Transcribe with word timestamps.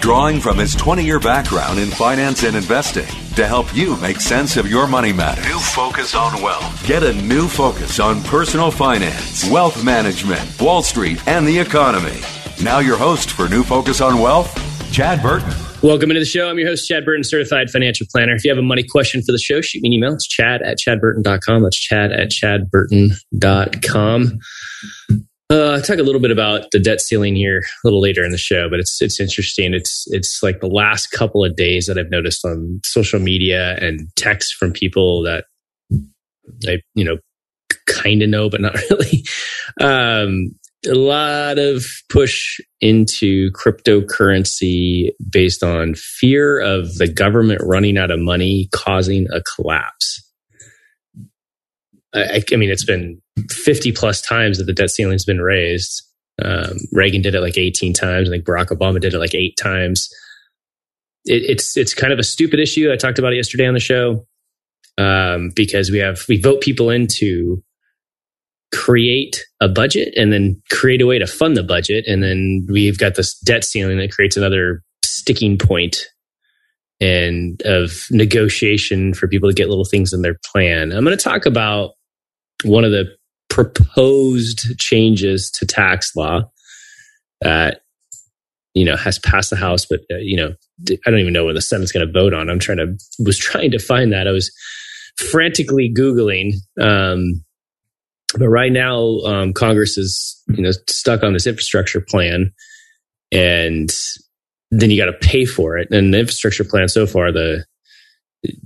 drawing 0.00 0.40
from 0.40 0.58
his 0.58 0.74
20 0.74 1.04
year 1.04 1.20
background 1.20 1.78
in 1.78 1.90
finance 1.90 2.42
and 2.42 2.56
investing 2.56 3.06
to 3.36 3.46
help 3.46 3.74
you 3.74 3.96
make 3.98 4.20
sense 4.20 4.56
of 4.56 4.68
your 4.68 4.86
money 4.86 5.12
matters. 5.12 5.46
New 5.46 5.58
Focus 5.58 6.14
on 6.14 6.42
Wealth. 6.42 6.86
Get 6.86 7.02
a 7.02 7.12
new 7.12 7.46
focus 7.46 8.00
on 8.00 8.22
personal 8.24 8.70
finance, 8.70 9.48
wealth 9.50 9.84
management, 9.84 10.60
Wall 10.60 10.82
Street, 10.82 11.26
and 11.28 11.46
the 11.46 11.58
economy. 11.58 12.20
Now, 12.62 12.80
your 12.80 12.96
host 12.96 13.30
for 13.30 13.48
New 13.48 13.62
Focus 13.62 14.00
on 14.00 14.18
Wealth, 14.18 14.52
Chad 14.92 15.22
Burton. 15.22 15.52
Welcome 15.82 16.10
into 16.10 16.20
the 16.20 16.26
show. 16.26 16.50
I'm 16.50 16.58
your 16.58 16.68
host, 16.68 16.86
Chad 16.86 17.06
Burton, 17.06 17.24
certified 17.24 17.70
financial 17.70 18.06
planner. 18.10 18.34
If 18.34 18.44
you 18.44 18.50
have 18.50 18.58
a 18.58 18.62
money 18.62 18.82
question 18.82 19.22
for 19.22 19.32
the 19.32 19.38
show, 19.38 19.62
shoot 19.62 19.82
me 19.82 19.88
an 19.88 19.92
email. 19.94 20.12
It's 20.12 20.26
chad 20.26 20.60
at 20.60 20.78
chadburton.com. 20.78 21.62
That's 21.62 21.78
chad 21.78 22.12
at 22.12 22.30
chadburton.com. 22.30 24.38
Uh, 25.50 25.72
I'll 25.72 25.82
talk 25.82 25.98
a 25.98 26.04
little 26.04 26.20
bit 26.20 26.30
about 26.30 26.70
the 26.70 26.78
debt 26.78 27.00
ceiling 27.00 27.34
here 27.34 27.58
a 27.58 27.86
little 27.86 28.00
later 28.00 28.24
in 28.24 28.30
the 28.30 28.38
show, 28.38 28.68
but 28.70 28.78
it's 28.78 29.02
it's 29.02 29.18
interesting. 29.18 29.74
It's 29.74 30.06
it's 30.10 30.42
like 30.42 30.60
the 30.60 30.68
last 30.68 31.08
couple 31.08 31.44
of 31.44 31.56
days 31.56 31.86
that 31.86 31.98
I've 31.98 32.10
noticed 32.10 32.44
on 32.44 32.80
social 32.84 33.18
media 33.18 33.76
and 33.80 34.08
texts 34.14 34.52
from 34.52 34.72
people 34.72 35.22
that 35.22 35.46
I 36.68 36.80
you 36.94 37.04
know 37.04 37.18
kind 37.86 38.22
of 38.22 38.28
know, 38.28 38.48
but 38.48 38.60
not 38.60 38.74
really. 38.90 39.24
Um, 39.80 40.52
a 40.86 40.94
lot 40.94 41.58
of 41.58 41.84
push 42.08 42.58
into 42.80 43.50
cryptocurrency 43.50 45.10
based 45.30 45.62
on 45.62 45.94
fear 45.94 46.58
of 46.58 46.94
the 46.94 47.08
government 47.08 47.60
running 47.64 47.98
out 47.98 48.10
of 48.10 48.18
money 48.18 48.68
causing 48.72 49.26
a 49.30 49.42
collapse. 49.42 50.29
I, 52.14 52.42
I 52.52 52.56
mean, 52.56 52.70
it's 52.70 52.84
been 52.84 53.20
50 53.50 53.92
plus 53.92 54.20
times 54.20 54.58
that 54.58 54.64
the 54.64 54.72
debt 54.72 54.90
ceiling 54.90 55.12
has 55.12 55.24
been 55.24 55.40
raised. 55.40 56.02
Um, 56.42 56.78
Reagan 56.92 57.22
did 57.22 57.34
it 57.34 57.40
like 57.40 57.58
18 57.58 57.92
times. 57.92 58.28
I 58.28 58.32
think 58.32 58.44
Barack 58.44 58.68
Obama 58.68 59.00
did 59.00 59.14
it 59.14 59.18
like 59.18 59.34
eight 59.34 59.56
times. 59.56 60.08
It, 61.24 61.42
it's 61.48 61.76
it's 61.76 61.92
kind 61.92 62.12
of 62.12 62.18
a 62.18 62.24
stupid 62.24 62.60
issue. 62.60 62.90
I 62.90 62.96
talked 62.96 63.18
about 63.18 63.32
it 63.32 63.36
yesterday 63.36 63.66
on 63.66 63.74
the 63.74 63.80
show 63.80 64.26
um, 64.96 65.50
because 65.54 65.90
we 65.90 65.98
have 65.98 66.24
we 66.28 66.40
vote 66.40 66.62
people 66.62 66.90
into 66.90 67.62
create 68.72 69.44
a 69.60 69.68
budget 69.68 70.14
and 70.16 70.32
then 70.32 70.60
create 70.70 71.02
a 71.02 71.06
way 71.06 71.18
to 71.18 71.26
fund 71.26 71.56
the 71.56 71.62
budget, 71.62 72.06
and 72.06 72.22
then 72.22 72.66
we've 72.70 72.98
got 72.98 73.16
this 73.16 73.38
debt 73.40 73.64
ceiling 73.64 73.98
that 73.98 74.12
creates 74.12 74.36
another 74.36 74.82
sticking 75.04 75.58
point 75.58 76.06
and 77.00 77.60
of 77.62 78.06
negotiation 78.10 79.14
for 79.14 79.26
people 79.26 79.48
to 79.48 79.54
get 79.54 79.68
little 79.68 79.84
things 79.84 80.12
in 80.12 80.22
their 80.22 80.38
plan. 80.52 80.92
I'm 80.92 81.04
going 81.04 81.16
to 81.16 81.22
talk 81.22 81.46
about 81.46 81.92
one 82.64 82.84
of 82.84 82.90
the 82.90 83.06
proposed 83.48 84.78
changes 84.78 85.50
to 85.50 85.66
tax 85.66 86.14
law 86.14 86.42
that 87.40 87.82
you 88.74 88.84
know 88.84 88.96
has 88.96 89.18
passed 89.18 89.50
the 89.50 89.56
house 89.56 89.84
but 89.84 90.00
uh, 90.12 90.16
you 90.18 90.36
know 90.36 90.54
i 91.04 91.10
don't 91.10 91.18
even 91.18 91.32
know 91.32 91.46
when 91.46 91.54
the 91.54 91.60
senate's 91.60 91.92
going 91.92 92.06
to 92.06 92.12
vote 92.12 92.32
on. 92.32 92.48
I'm 92.48 92.58
trying 92.58 92.78
to 92.78 92.96
was 93.24 93.38
trying 93.38 93.72
to 93.72 93.78
find 93.78 94.12
that. 94.12 94.28
I 94.28 94.32
was 94.32 94.52
frantically 95.16 95.92
googling 95.92 96.54
um, 96.80 97.44
but 98.38 98.48
right 98.48 98.72
now 98.72 99.18
um, 99.24 99.52
congress 99.52 99.98
is 99.98 100.40
you 100.48 100.62
know 100.62 100.70
stuck 100.88 101.22
on 101.22 101.32
this 101.32 101.46
infrastructure 101.46 102.00
plan 102.00 102.52
and 103.32 103.90
then 104.70 104.90
you 104.90 104.96
got 104.96 105.06
to 105.06 105.26
pay 105.28 105.44
for 105.44 105.76
it. 105.78 105.88
And 105.90 106.14
the 106.14 106.20
infrastructure 106.20 106.64
plan 106.64 106.88
so 106.88 107.06
far 107.06 107.32
the 107.32 107.64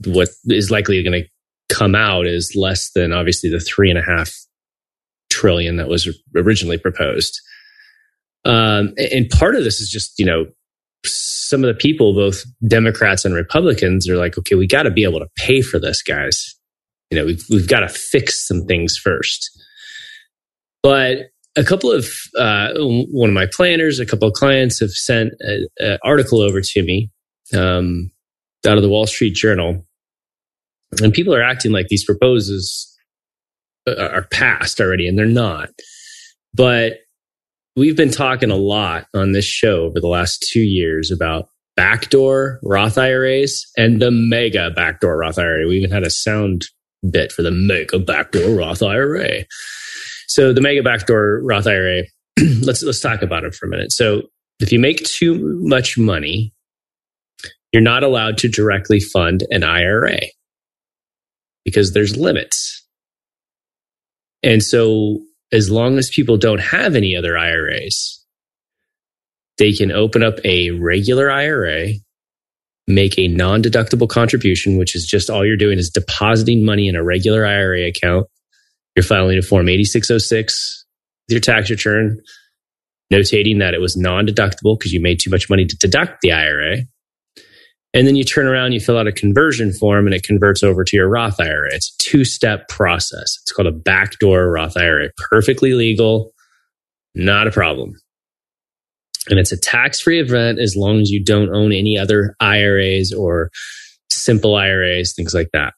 what 0.05 0.29
is 0.47 0.71
likely 0.71 1.03
going 1.03 1.25
to 1.25 1.29
come 1.69 1.95
out 1.95 2.27
is 2.27 2.53
less 2.55 2.91
than 2.93 3.13
obviously 3.13 3.51
the 3.51 3.61
three 3.61 3.91
and 3.91 3.99
a 3.99 4.03
half 4.03 4.33
trillion 5.31 5.77
that 5.77 5.89
was 5.89 6.09
originally 6.37 6.79
proposed. 6.79 7.41
Um, 8.45 8.95
and 8.99 9.29
part 9.31 9.57
of 9.57 9.65
this 9.65 9.81
is 9.81 9.89
just, 9.91 10.19
you 10.19 10.27
know, 10.27 10.47
some 11.05 11.65
of 11.65 11.69
the 11.69 11.79
people, 11.79 12.15
both 12.15 12.45
Democrats 12.67 13.25
and 13.25 13.35
Republicans, 13.35 14.09
are 14.09 14.17
like, 14.17 14.39
okay, 14.39 14.55
we 14.55 14.67
got 14.67 14.85
to 14.85 14.91
be 14.91 15.05
able 15.05 15.21
to 15.21 15.29
pay 15.37 15.61
for 15.61 15.79
this, 15.79 16.03
guys. 16.03 16.55
You 17.11 17.19
know, 17.19 17.27
we've, 17.27 17.45
we've 17.51 17.69
got 17.69 17.81
to 17.81 17.89
fix 17.89 18.47
some 18.47 18.67
things 18.67 18.97
first. 18.97 19.51
But 20.83 21.31
a 21.57 21.65
couple 21.65 21.91
of, 21.91 22.09
uh, 22.39 22.71
one 22.77 23.29
of 23.29 23.35
my 23.35 23.47
planners, 23.47 23.99
a 23.99 24.07
couple 24.07 24.29
of 24.29 24.35
clients 24.35 24.81
have 24.81 24.91
sent 24.91 25.33
an 25.41 25.99
article 26.03 26.41
over 26.41 26.61
to 26.61 26.83
me 26.83 27.11
um, 27.55 28.11
out 28.67 28.77
of 28.77 28.83
the 28.83 28.89
Wall 28.89 29.07
Street 29.07 29.35
Journal 29.35 29.87
and 31.03 31.13
people 31.13 31.35
are 31.35 31.43
acting 31.43 31.73
like 31.73 31.89
these 31.89 32.05
proposals 32.05 32.91
are 33.87 34.27
passed 34.31 34.81
already, 34.81 35.07
and 35.07 35.19
they're 35.19 35.27
not. 35.27 35.71
But 36.55 36.99
we've 37.77 37.97
been 37.97 38.11
talking 38.11 38.51
a 38.51 38.57
lot 38.57 39.07
on 39.15 39.33
this 39.33 39.45
show 39.45 39.85
over 39.85 40.01
the 40.01 40.09
last 40.09 40.47
two 40.53 40.63
years 40.63 41.11
about 41.11 41.49
backdoor 41.77 42.61
Roth 42.63 42.99
IRAs 42.99 43.67
and 43.77 44.01
the 44.01 44.11
mega 44.11 44.71
backdoor 44.71 45.19
Roth 45.19 45.39
IRA. 45.39 45.67
We 45.67 45.79
even 45.79 45.91
had 45.91 46.05
a 46.05 46.11
sound 46.11 46.67
bit 47.11 47.33
for 47.33 47.43
the 47.43 47.51
mega 47.51 47.99
backdoor 47.99 48.57
Roth 48.57 48.83
IRA. 48.83 49.45
So 50.29 50.53
the 50.53 50.61
mega 50.61 50.83
backdoor 50.83 51.41
Roth 51.43 51.67
IRA, 51.67 52.05
let's 52.63 52.83
let's 52.83 53.01
talk 53.01 53.23
about 53.23 53.45
it 53.45 53.55
for 53.55 53.67
a 53.67 53.69
minute. 53.69 53.93
So 53.93 54.23
if 54.61 54.73
you 54.73 54.79
make 54.79 55.05
too 55.05 55.59
much 55.63 55.99
money, 55.99 56.53
you're 57.73 57.83
not 57.83 58.05
allowed 58.05 58.39
to 58.39 58.49
directly 58.49 59.01
fund 59.01 59.45
an 59.51 59.65
IRA 59.65 60.21
because 61.65 61.93
there's 61.93 62.17
limits. 62.17 62.87
And 64.43 64.63
so 64.63 65.21
as 65.53 65.71
long 65.71 65.99
as 65.99 66.11
people 66.11 66.37
don't 66.37 66.61
have 66.61 66.95
any 66.95 67.17
other 67.17 67.39
IRAs, 67.39 68.25
they 69.59 69.73
can 69.73 69.93
open 69.93 70.23
up 70.23 70.35
a 70.45 70.71
regular 70.71 71.31
IRA, 71.31 71.93
make 72.87 73.19
a 73.19 73.29
non 73.29 73.63
deductible 73.63 74.09
contribution, 74.09 74.77
which 74.77 74.95
is 74.95 75.07
just 75.07 75.31
all 75.31 75.47
you're 75.47 75.57
doing 75.57 75.79
is 75.79 75.91
depositing 75.91 76.65
money 76.65 76.89
in 76.89 76.97
a 76.97 77.05
regular 77.05 77.47
IRA 77.47 77.87
account. 77.87 78.27
You're 78.97 79.05
filing 79.05 79.39
a 79.39 79.43
Form 79.43 79.69
8606 79.69 80.85
with 81.29 81.33
your 81.33 81.41
tax 81.41 81.71
return, 81.71 82.21
notating 83.13 83.61
that 83.61 83.75
it 83.75 83.81
was 83.81 83.97
non 83.97 84.27
deductible 84.27 84.79
because 84.79 84.93
you 84.93 85.01
made 85.01 85.21
too 85.21 85.31
much 85.31 85.49
money 85.49 85.65
to 85.65 85.77
deduct 85.77 86.21
the 86.21 86.33
IRA. 86.33 86.79
And 87.95 88.09
then 88.09 88.17
you 88.17 88.25
turn 88.25 88.49
around, 88.49 88.73
you 88.73 88.81
fill 88.81 88.99
out 88.99 89.07
a 89.07 89.13
conversion 89.13 89.73
form, 89.73 90.07
and 90.07 90.15
it 90.15 90.25
converts 90.25 90.65
over 90.65 90.83
to 90.83 90.97
your 90.97 91.09
Roth 91.09 91.41
IRA. 91.41 91.73
It's 91.73 91.95
a 91.95 92.03
two 92.03 92.25
step 92.25 92.69
process. 92.69 93.39
It's 93.43 93.53
called 93.53 93.69
a 93.69 93.73
backdoor 93.73 94.51
Roth 94.51 94.77
IRA. 94.77 95.11
Perfectly 95.17 95.75
legal, 95.75 96.33
not 97.15 97.47
a 97.47 97.53
problem. 97.53 97.95
And 99.31 99.39
it's 99.39 99.53
a 99.53 99.61
tax 99.61 100.01
free 100.01 100.21
event 100.21 100.59
as 100.59 100.77
long 100.77 101.01
as 101.01 101.11
you 101.11 101.25
don't 101.25 101.55
own 101.55 101.73
any 101.73 101.97
other 101.97 102.35
IRAs 102.41 103.13
or 103.13 103.51
simple 104.11 104.57
IRAs, 104.57 105.15
things 105.15 105.33
like 105.33 105.49
that. 105.53 105.73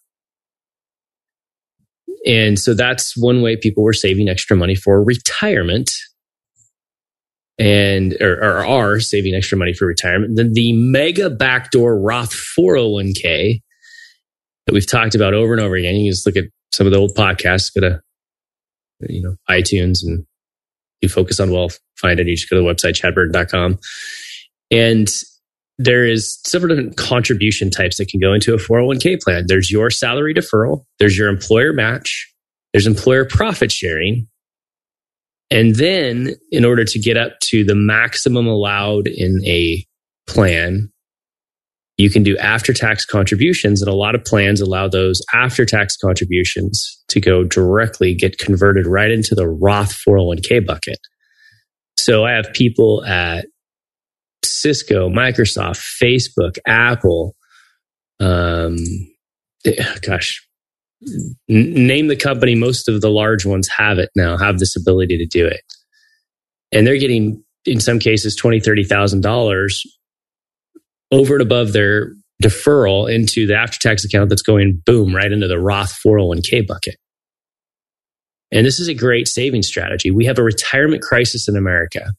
And 2.25 2.58
so 2.58 2.75
that's 2.75 3.17
one 3.17 3.43
way 3.43 3.56
people 3.56 3.85
were 3.85 3.93
saving 3.93 4.29
extra 4.29 4.56
money 4.56 4.75
for 4.75 5.05
retirement 5.05 5.93
and 7.58 8.14
or, 8.20 8.35
or, 8.35 8.67
are 8.67 9.00
saving 9.00 9.35
extra 9.35 9.56
money 9.56 9.73
for 9.73 9.87
retirement. 9.87 10.37
Then 10.37 10.53
the 10.53 10.73
mega 10.75 11.31
backdoor 11.31 11.99
Roth 11.99 12.35
401k 12.35 13.62
that 14.67 14.73
we've 14.73 14.87
talked 14.87 15.14
about 15.14 15.35
over 15.35 15.53
and 15.53 15.62
over 15.62 15.76
again. 15.76 15.94
You 15.97 16.11
just 16.11 16.26
look 16.26 16.37
at 16.37 16.44
some 16.73 16.87
of 16.87 16.93
the 16.93 16.99
old 16.99 17.14
podcasts, 17.14 17.73
go 17.75 17.81
to 17.81 18.00
you 19.08 19.23
know 19.23 19.37
iTunes 19.49 20.03
and 20.03 20.26
you 21.00 21.08
focus 21.08 21.41
on 21.41 21.50
wealth, 21.50 21.79
find 21.97 22.20
it. 22.20 22.26
You 22.26 22.37
just 22.37 22.50
go 22.50 22.56
to 22.56 22.62
the 22.62 22.69
website 22.69 23.00
chadburton.com. 23.00 23.79
And 24.70 25.09
there 25.79 26.05
is 26.05 26.41
several 26.44 26.75
different 26.75 26.97
contribution 26.97 27.70
types 27.70 27.99
that 27.99 28.09
can 28.09 28.20
go 28.20 28.32
into 28.32 28.55
a 28.55 28.56
401k 28.56 29.23
plan. 29.23 29.44
There's 29.47 29.70
your 29.70 29.91
salary 29.91 30.35
deferral, 30.35 30.85
there's 30.99 31.17
your 31.17 31.29
employer 31.29 31.73
match, 31.73 32.32
there's 32.73 32.87
employer 32.87 33.25
profit 33.25 33.70
sharing. 33.70 34.26
And 35.50 35.76
then 35.76 36.34
in 36.50 36.64
order 36.64 36.84
to 36.84 36.98
get 36.98 37.16
up 37.16 37.38
to 37.48 37.64
the 37.64 37.75
maximum 37.75 38.46
allowed 38.46 39.06
in 39.06 39.44
a 39.44 39.84
plan, 40.26 40.90
you 41.96 42.10
can 42.10 42.22
do 42.22 42.37
after 42.38 42.72
tax 42.72 43.04
contributions. 43.04 43.81
And 43.81 43.90
a 43.90 43.94
lot 43.94 44.14
of 44.14 44.25
plans 44.25 44.60
allow 44.60 44.88
those 44.88 45.22
after 45.32 45.64
tax 45.64 45.96
contributions 45.96 47.02
to 47.08 47.20
go 47.20 47.44
directly 47.44 48.14
get 48.14 48.38
converted 48.38 48.87
right 48.87 49.10
into 49.10 49.34
the 49.34 49.48
Roth 49.48 49.98
401k 50.06 50.66
bucket. 50.66 50.98
So 51.96 52.25
I 52.25 52.32
have 52.32 52.52
people 52.52 53.04
at 53.04 53.46
Cisco, 54.44 55.08
Microsoft, 55.08 55.82
Facebook, 56.02 56.58
Apple, 56.66 57.34
um, 58.20 58.76
gosh, 60.02 60.45
n- 60.45 60.45
name 61.48 62.08
the 62.08 62.16
company. 62.16 62.54
Most 62.54 62.88
of 62.88 63.00
the 63.00 63.10
large 63.10 63.44
ones 63.44 63.69
have 63.69 63.98
it 63.98 64.10
now, 64.16 64.37
have 64.37 64.58
this 64.58 64.76
ability 64.76 65.19
to 65.19 65.26
do 65.26 65.46
it. 65.46 65.62
And 66.72 66.87
they're 66.87 66.98
getting, 66.98 67.43
in 67.64 67.81
some 67.81 67.98
cases, 67.98 68.34
twenty, 68.34 68.60
thirty 68.60 68.84
thousand 68.84 69.22
dollars 69.22 69.82
over 71.12 71.34
and 71.34 71.43
above 71.43 71.72
their 71.72 72.12
deferral 72.43 73.12
into 73.12 73.46
the 73.46 73.54
after 73.54 73.78
tax 73.78 74.04
account 74.04 74.28
that's 74.28 74.43
going 74.43 74.82
boom 74.84 75.14
right 75.14 75.32
into 75.32 75.48
the 75.48 75.58
Roth 75.58 75.98
401k 76.06 76.66
bucket. 76.66 76.96
And 78.52 78.66
this 78.66 78.78
is 78.78 78.88
a 78.88 78.94
great 78.94 79.26
saving 79.28 79.62
strategy. 79.62 80.10
We 80.10 80.26
have 80.26 80.38
a 80.38 80.42
retirement 80.42 81.02
crisis 81.02 81.49
in 81.49 81.56
America. 81.56 82.12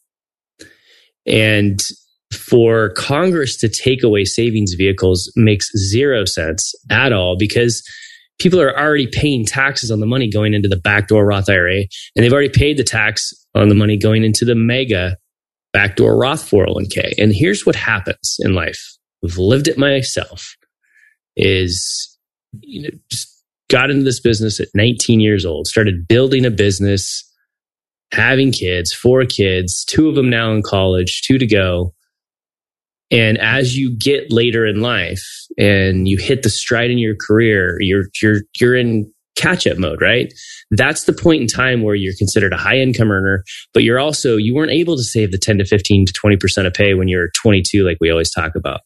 And 1.25 1.80
for 2.33 2.89
Congress 2.89 3.57
to 3.57 3.69
take 3.69 4.03
away 4.03 4.25
savings 4.25 4.73
vehicles 4.73 5.31
makes 5.35 5.71
zero 5.77 6.25
sense 6.25 6.73
at 6.89 7.13
all 7.13 7.38
because 7.38 7.83
people 8.39 8.62
are 8.62 8.78
already 8.78 9.07
paying 9.07 9.45
taxes 9.45 9.92
on 9.92 10.00
the 10.00 10.06
money 10.06 10.30
going 10.30 10.54
into 10.54 10.69
the 10.69 10.78
backdoor 10.78 11.25
Roth 11.25 11.50
IRA, 11.50 11.80
and 11.80 11.89
they've 12.16 12.34
already 12.34 12.50
paid 12.50 12.78
the 12.78 12.84
tax 12.84 13.34
on 13.56 13.69
the 13.69 13.75
money 13.75 13.98
going 13.98 14.24
into 14.24 14.45
the 14.45 14.56
mega 14.56 15.18
backdoor 15.74 16.18
Roth 16.18 16.50
401k. 16.50 17.13
And 17.18 17.34
here's 17.34 17.66
what 17.66 17.75
happens 17.75 18.38
in 18.39 18.54
life. 18.54 18.80
I've 19.24 19.38
lived 19.38 19.68
it 19.68 19.78
myself 19.78 20.56
is, 21.36 22.18
you 22.62 22.84
know, 22.84 22.89
just 23.10 23.44
got 23.69 23.89
into 23.89 24.04
this 24.04 24.19
business 24.19 24.60
at 24.60 24.69
19 24.74 25.19
years 25.19 25.45
old, 25.45 25.68
started 25.68 26.07
building 26.07 26.45
a 26.45 26.51
business, 26.51 27.24
having 28.12 28.51
kids, 28.51 28.94
four 28.94 29.25
kids, 29.25 29.83
two 29.86 30.07
of 30.07 30.16
them 30.16 30.30
now 30.30 30.51
in 30.51 30.62
college, 30.62 31.22
two 31.24 31.38
to 31.38 31.45
go. 31.45 31.94
And 33.09 33.38
as 33.38 33.77
you 33.77 33.95
get 33.98 34.31
later 34.31 34.65
in 34.65 34.81
life 34.81 35.24
and 35.57 36.07
you 36.07 36.18
hit 36.18 36.44
the 36.44 36.50
stride 36.50 36.92
in 36.92 36.98
your 36.98 37.15
career, 37.15 37.77
you're 37.80 38.06
you're 38.21 38.42
you're 38.59 38.75
in 38.75 39.12
catch 39.38 39.65
up 39.68 39.77
mode, 39.77 40.01
right? 40.01 40.33
That's 40.71 41.06
the 41.06 41.13
point 41.13 41.42
in 41.42 41.48
time 41.48 41.83
where 41.83 41.95
you're 41.95 42.15
considered 42.18 42.51
a 42.51 42.57
high 42.57 42.77
income 42.77 43.12
earner, 43.12 43.44
but 43.74 43.83
you're 43.83 44.00
also 44.00 44.36
you 44.36 44.54
weren't 44.54 44.71
able 44.71 44.98
to 44.98 45.04
save 45.04 45.31
the 45.31 45.38
10 45.38 45.59
to 45.59 45.65
15 45.65 46.07
to 46.07 46.13
20% 46.13 46.65
of 46.65 46.74
pay 46.74 46.94
when 46.95 47.07
you're 47.07 47.30
22 47.42 47.86
like 47.86 47.98
we 48.01 48.12
always 48.12 48.31
talk 48.31 48.56
about. 48.56 48.81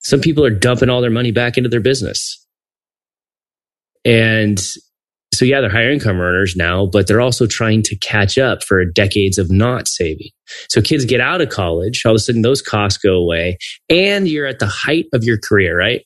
Some 0.00 0.20
people 0.20 0.44
are 0.44 0.50
dumping 0.50 0.90
all 0.90 1.00
their 1.00 1.10
money 1.10 1.30
back 1.30 1.56
into 1.56 1.68
their 1.68 1.80
business. 1.80 2.44
And 4.04 4.60
so 5.34 5.44
yeah, 5.44 5.60
they're 5.60 5.70
higher 5.70 5.90
income 5.90 6.20
earners 6.20 6.56
now, 6.56 6.86
but 6.86 7.06
they're 7.06 7.20
also 7.20 7.46
trying 7.46 7.82
to 7.84 7.96
catch 7.96 8.38
up 8.38 8.64
for 8.64 8.84
decades 8.84 9.38
of 9.38 9.50
not 9.50 9.86
saving. 9.86 10.30
So 10.68 10.80
kids 10.80 11.04
get 11.04 11.20
out 11.20 11.40
of 11.40 11.50
college, 11.50 12.02
all 12.04 12.12
of 12.12 12.16
a 12.16 12.18
sudden 12.18 12.42
those 12.42 12.62
costs 12.62 12.98
go 12.98 13.14
away, 13.14 13.58
and 13.88 14.26
you're 14.26 14.46
at 14.46 14.58
the 14.58 14.66
height 14.66 15.06
of 15.12 15.24
your 15.24 15.38
career, 15.38 15.78
right? 15.78 16.02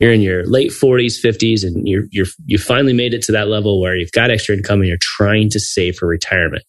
You're 0.00 0.12
in 0.12 0.20
your 0.20 0.44
late 0.44 0.72
40s, 0.72 1.24
50s, 1.24 1.64
and 1.64 1.88
you're 1.88 2.04
you're 2.10 2.26
you 2.44 2.58
finally 2.58 2.92
made 2.92 3.14
it 3.14 3.22
to 3.22 3.32
that 3.32 3.48
level 3.48 3.80
where 3.80 3.96
you've 3.96 4.12
got 4.12 4.30
extra 4.30 4.54
income 4.54 4.80
and 4.80 4.88
you're 4.88 4.98
trying 5.00 5.48
to 5.50 5.60
save 5.60 5.96
for 5.96 6.06
retirement. 6.06 6.64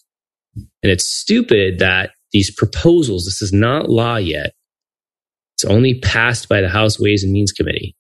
And 0.55 0.91
it's 0.91 1.05
stupid 1.05 1.79
that 1.79 2.11
these 2.31 2.53
proposals, 2.55 3.25
this 3.25 3.41
is 3.41 3.51
not 3.51 3.89
law 3.89 4.15
yet. 4.15 4.53
It's 5.55 5.65
only 5.65 5.99
passed 5.99 6.47
by 6.47 6.61
the 6.61 6.69
House 6.69 6.99
Ways 6.99 7.23
and 7.23 7.33
Means 7.33 7.51
Committee. 7.51 7.95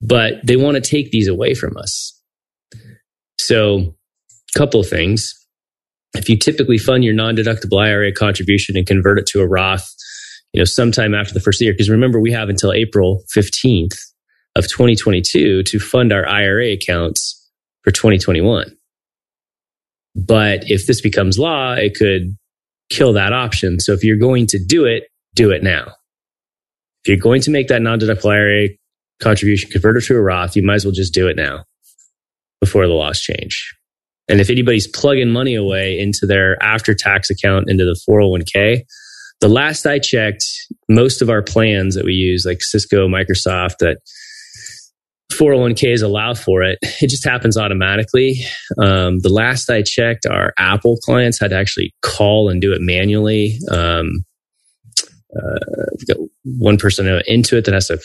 But 0.00 0.34
they 0.44 0.56
want 0.56 0.76
to 0.76 0.80
take 0.80 1.10
these 1.10 1.28
away 1.28 1.54
from 1.54 1.76
us 1.76 2.17
so, 3.48 3.94
a 4.54 4.58
couple 4.58 4.78
of 4.78 4.86
things. 4.86 5.32
If 6.12 6.28
you 6.28 6.36
typically 6.36 6.76
fund 6.76 7.02
your 7.02 7.14
non-deductible 7.14 7.82
IRA 7.82 8.12
contribution 8.12 8.76
and 8.76 8.86
convert 8.86 9.18
it 9.18 9.24
to 9.28 9.40
a 9.40 9.46
Roth, 9.46 9.90
you 10.52 10.60
know, 10.60 10.66
sometime 10.66 11.14
after 11.14 11.32
the 11.32 11.40
first 11.40 11.58
year, 11.58 11.72
because 11.72 11.88
remember 11.88 12.20
we 12.20 12.30
have 12.30 12.50
until 12.50 12.72
April 12.72 13.24
15th 13.34 13.98
of 14.54 14.68
2022 14.68 15.62
to 15.62 15.78
fund 15.78 16.12
our 16.12 16.28
IRA 16.28 16.72
accounts 16.72 17.50
for 17.84 17.90
2021. 17.90 18.76
But 20.14 20.70
if 20.70 20.86
this 20.86 21.00
becomes 21.00 21.38
law, 21.38 21.72
it 21.72 21.94
could 21.94 22.36
kill 22.90 23.14
that 23.14 23.32
option. 23.32 23.80
So 23.80 23.94
if 23.94 24.04
you're 24.04 24.18
going 24.18 24.46
to 24.48 24.58
do 24.62 24.84
it, 24.84 25.04
do 25.34 25.52
it 25.52 25.62
now. 25.62 25.94
If 27.02 27.08
you're 27.08 27.16
going 27.16 27.40
to 27.40 27.50
make 27.50 27.68
that 27.68 27.80
non-deductible 27.80 28.30
IRA 28.30 28.68
contribution, 29.22 29.70
convert 29.70 29.96
it 29.96 30.04
to 30.04 30.16
a 30.16 30.20
Roth, 30.20 30.54
you 30.54 30.62
might 30.62 30.74
as 30.74 30.84
well 30.84 30.92
just 30.92 31.14
do 31.14 31.28
it 31.28 31.36
now 31.36 31.64
before 32.60 32.86
the 32.86 32.92
laws 32.92 33.20
change. 33.20 33.74
And 34.28 34.40
if 34.40 34.50
anybody's 34.50 34.86
plugging 34.86 35.30
money 35.30 35.54
away 35.54 35.98
into 35.98 36.26
their 36.26 36.62
after 36.62 36.94
tax 36.94 37.30
account 37.30 37.70
into 37.70 37.84
the 37.84 37.98
401k, 38.08 38.82
the 39.40 39.48
last 39.48 39.86
I 39.86 39.98
checked, 39.98 40.44
most 40.88 41.22
of 41.22 41.30
our 41.30 41.42
plans 41.42 41.94
that 41.94 42.04
we 42.04 42.12
use, 42.12 42.44
like 42.44 42.60
Cisco, 42.60 43.08
Microsoft, 43.08 43.78
that 43.78 43.98
401ks 45.32 46.02
allow 46.02 46.34
for 46.34 46.62
it, 46.62 46.78
it 46.82 47.08
just 47.08 47.24
happens 47.24 47.56
automatically. 47.56 48.40
Um, 48.78 49.20
the 49.20 49.28
last 49.28 49.70
I 49.70 49.82
checked, 49.82 50.26
our 50.26 50.52
Apple 50.58 50.96
clients 50.98 51.40
had 51.40 51.50
to 51.50 51.56
actually 51.56 51.94
call 52.02 52.48
and 52.50 52.60
do 52.60 52.72
it 52.72 52.80
manually. 52.80 53.58
Um, 53.70 54.24
uh, 55.36 56.14
one 56.44 56.78
person 56.78 57.06
Intuit 57.06 57.64
that 57.64 57.74
has 57.74 57.88
to 57.88 57.98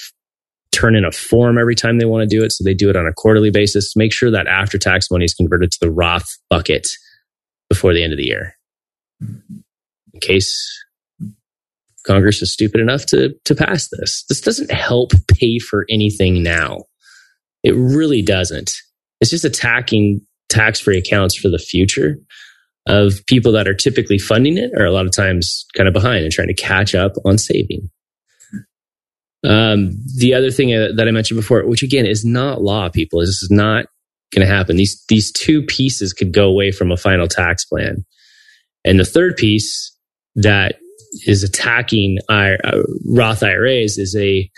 turn 0.74 0.96
in 0.96 1.06
a 1.06 1.12
form 1.12 1.58
every 1.58 1.76
time 1.76 1.98
they 1.98 2.06
want 2.06 2.28
to 2.28 2.36
do 2.36 2.44
it. 2.44 2.52
So 2.52 2.64
they 2.64 2.74
do 2.74 2.90
it 2.90 2.96
on 2.96 3.08
a 3.08 3.14
quarterly 3.14 3.52
basis. 3.52 3.96
Make 3.96 4.12
sure 4.12 4.32
that 4.32 4.48
after 4.48 4.78
tax 4.78 5.10
money 5.12 5.26
is 5.26 5.34
converted 5.34 5.72
to 5.72 5.78
the 5.80 5.92
Roth 5.92 6.28
bucket 6.50 6.88
before 7.70 7.94
the 7.94 8.04
end 8.04 8.14
of 8.14 8.18
the 8.18 8.26
year. 8.26 8.56
In 9.22 10.20
case 10.20 10.54
Congress 12.06 12.42
is 12.42 12.52
stupid 12.52 12.82
enough 12.82 13.06
to, 13.08 13.34
to 13.46 13.56
pass 13.56 13.88
this. 13.90 14.26
This 14.28 14.42
doesn't 14.42 14.72
help 14.72 15.12
pay 15.28 15.60
for 15.60 15.86
anything 15.90 16.44
now. 16.44 16.84
It 17.64 17.76
really 17.76 18.22
doesn't. 18.22 18.72
It's 19.22 19.32
just 19.32 19.46
attacking 19.46 20.20
tax 20.50 20.80
free 20.80 20.98
accounts 20.98 21.36
for 21.36 21.50
the 21.50 21.58
future 21.58 22.18
of 22.88 23.26
people 23.28 23.54
that 23.54 23.68
are 23.68 23.74
typically 23.74 24.18
funding 24.18 24.58
it 24.58 24.72
are 24.78 24.86
a 24.86 24.92
lot 24.92 25.06
of 25.06 25.12
times 25.14 25.66
kind 25.76 25.88
of 25.88 25.94
behind 25.94 26.24
and 26.24 26.34
trying 26.34 26.50
to 26.50 26.54
catch 26.54 26.94
up 26.94 27.14
on 27.24 27.38
saving. 27.38 27.90
Um, 29.44 29.92
the 30.18 30.34
other 30.34 30.52
thing 30.52 30.74
uh, 30.74 30.90
that 30.96 31.08
I 31.08 31.12
mentioned 31.12 31.40
before, 31.40 31.66
which 31.66 31.84
again 31.84 32.06
is 32.06 32.24
not 32.24 32.62
law, 32.62 32.90
people, 32.90 33.20
is 33.20 33.30
this 33.30 33.44
is 33.44 33.52
not 33.52 33.86
going 34.34 34.46
to 34.46 34.54
happen. 34.54 34.78
These 34.78 35.04
these 35.10 35.32
two 35.32 35.62
pieces 35.64 36.14
could 36.14 36.32
go 36.32 36.48
away 36.48 36.72
from 36.72 36.92
a 36.92 36.98
final 36.98 37.28
tax 37.28 37.66
plan, 37.66 38.06
and 38.86 39.00
the 39.00 39.06
third 39.06 39.36
piece 39.36 39.96
that 40.36 40.76
is 41.28 41.44
attacking 41.44 42.20
uh, 42.30 42.56
Roth 43.06 43.44
IRAs 43.44 43.98
is 43.98 44.16
a 44.16 44.50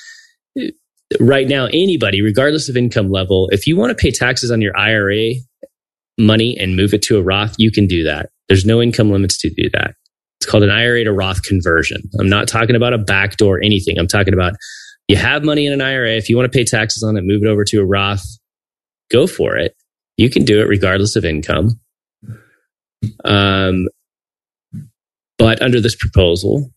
right 1.20 1.48
now 1.48 1.66
anybody, 1.66 2.22
regardless 2.22 2.70
of 2.70 2.78
income 2.78 3.10
level, 3.10 3.50
if 3.52 3.68
you 3.68 3.76
want 3.76 3.90
to 3.90 4.02
pay 4.02 4.12
taxes 4.12 4.52
on 4.52 4.62
your 4.62 4.78
IRA 4.78 5.34
money 6.18 6.58
and 6.58 6.76
move 6.76 6.94
it 6.94 7.02
to 7.04 7.18
a 7.18 7.22
Roth, 7.22 7.56
you 7.58 7.72
can 7.72 7.88
do 7.88 8.04
that. 8.04 8.30
There's 8.48 8.66
no 8.66 8.82
income 8.82 9.12
limits 9.12 9.38
to 9.40 9.50
do 9.50 9.70
that. 9.74 9.96
It's 10.46 10.52
called 10.52 10.62
an 10.62 10.70
IRA 10.70 11.04
to 11.06 11.12
Roth 11.12 11.42
conversion. 11.42 12.04
I'm 12.20 12.30
not 12.30 12.48
talking 12.48 12.76
about 12.76 12.94
a 12.94 13.00
backdoor 13.00 13.64
anything. 13.64 13.98
I'm 13.98 14.06
talking 14.06 14.36
about 14.36 14.54
you 15.08 15.16
have 15.16 15.44
money 15.44 15.66
in 15.66 15.74
an 15.74 15.82
IRA. 15.82 16.12
If 16.12 16.30
you 16.30 16.38
want 16.38 16.52
to 16.52 16.56
pay 16.56 16.64
taxes 16.64 17.02
on 17.02 17.18
it, 17.18 17.24
move 17.24 17.42
it 17.42 17.48
over 17.48 17.64
to 17.64 17.82
a 17.82 17.84
Roth, 17.84 18.24
go 19.10 19.26
for 19.26 19.58
it. 19.58 19.76
You 20.18 20.30
can 20.30 20.46
do 20.46 20.62
it 20.62 20.66
regardless 20.66 21.16
of 21.16 21.26
income. 21.26 21.80
Um, 23.24 23.88
but 25.40 25.64
under 25.64 25.82
this 25.82 25.96
proposal, 25.96 26.70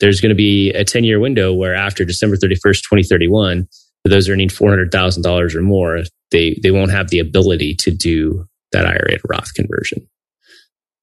there's 0.00 0.22
going 0.22 0.30
to 0.30 0.34
be 0.34 0.70
a 0.70 0.82
10 0.82 1.04
year 1.04 1.20
window 1.20 1.52
where 1.52 1.74
after 1.74 2.06
December 2.06 2.36
31st, 2.36 2.84
2031, 2.88 3.68
for 4.02 4.08
those 4.08 4.30
earning 4.30 4.48
$400,000 4.48 5.54
or 5.54 5.60
more, 5.60 6.00
they, 6.30 6.58
they 6.62 6.70
won't 6.70 6.90
have 6.90 7.10
the 7.10 7.18
ability 7.18 7.74
to 7.80 7.90
do 7.90 8.46
that 8.72 8.86
IRA 8.86 9.18
to 9.18 9.26
Roth 9.28 9.52
conversion. 9.52 10.08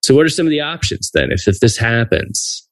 So, 0.02 0.16
what 0.16 0.26
are 0.26 0.30
some 0.30 0.46
of 0.46 0.52
the 0.52 0.62
options 0.62 1.12
then 1.14 1.32
if, 1.32 1.48
if 1.48 1.60
this 1.60 1.78
happens? 1.78 2.68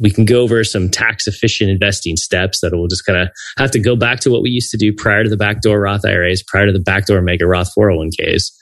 We 0.00 0.10
can 0.10 0.24
go 0.24 0.42
over 0.42 0.62
some 0.62 0.88
tax 0.88 1.26
efficient 1.26 1.68
investing 1.68 2.16
steps 2.16 2.60
that 2.60 2.72
will 2.72 2.86
just 2.86 3.04
kind 3.04 3.18
of 3.18 3.28
have 3.58 3.72
to 3.72 3.80
go 3.80 3.96
back 3.96 4.20
to 4.20 4.30
what 4.30 4.42
we 4.42 4.50
used 4.50 4.70
to 4.70 4.76
do 4.76 4.92
prior 4.92 5.24
to 5.24 5.30
the 5.30 5.36
backdoor 5.36 5.80
Roth 5.80 6.04
IRAs, 6.04 6.44
prior 6.44 6.66
to 6.66 6.72
the 6.72 6.78
backdoor 6.78 7.20
mega 7.22 7.44
Roth 7.44 7.72
401ks, 7.76 8.52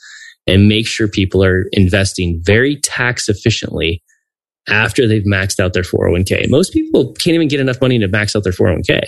and 0.47 0.67
make 0.67 0.87
sure 0.87 1.07
people 1.07 1.43
are 1.43 1.65
investing 1.71 2.41
very 2.43 2.77
tax 2.81 3.29
efficiently 3.29 4.01
after 4.67 5.07
they've 5.07 5.23
maxed 5.23 5.59
out 5.59 5.73
their 5.73 5.83
401k. 5.83 6.49
Most 6.49 6.73
people 6.73 7.13
can't 7.13 7.35
even 7.35 7.47
get 7.47 7.59
enough 7.59 7.79
money 7.79 7.99
to 7.99 8.07
max 8.07 8.35
out 8.35 8.43
their 8.43 8.53
401k. 8.53 9.01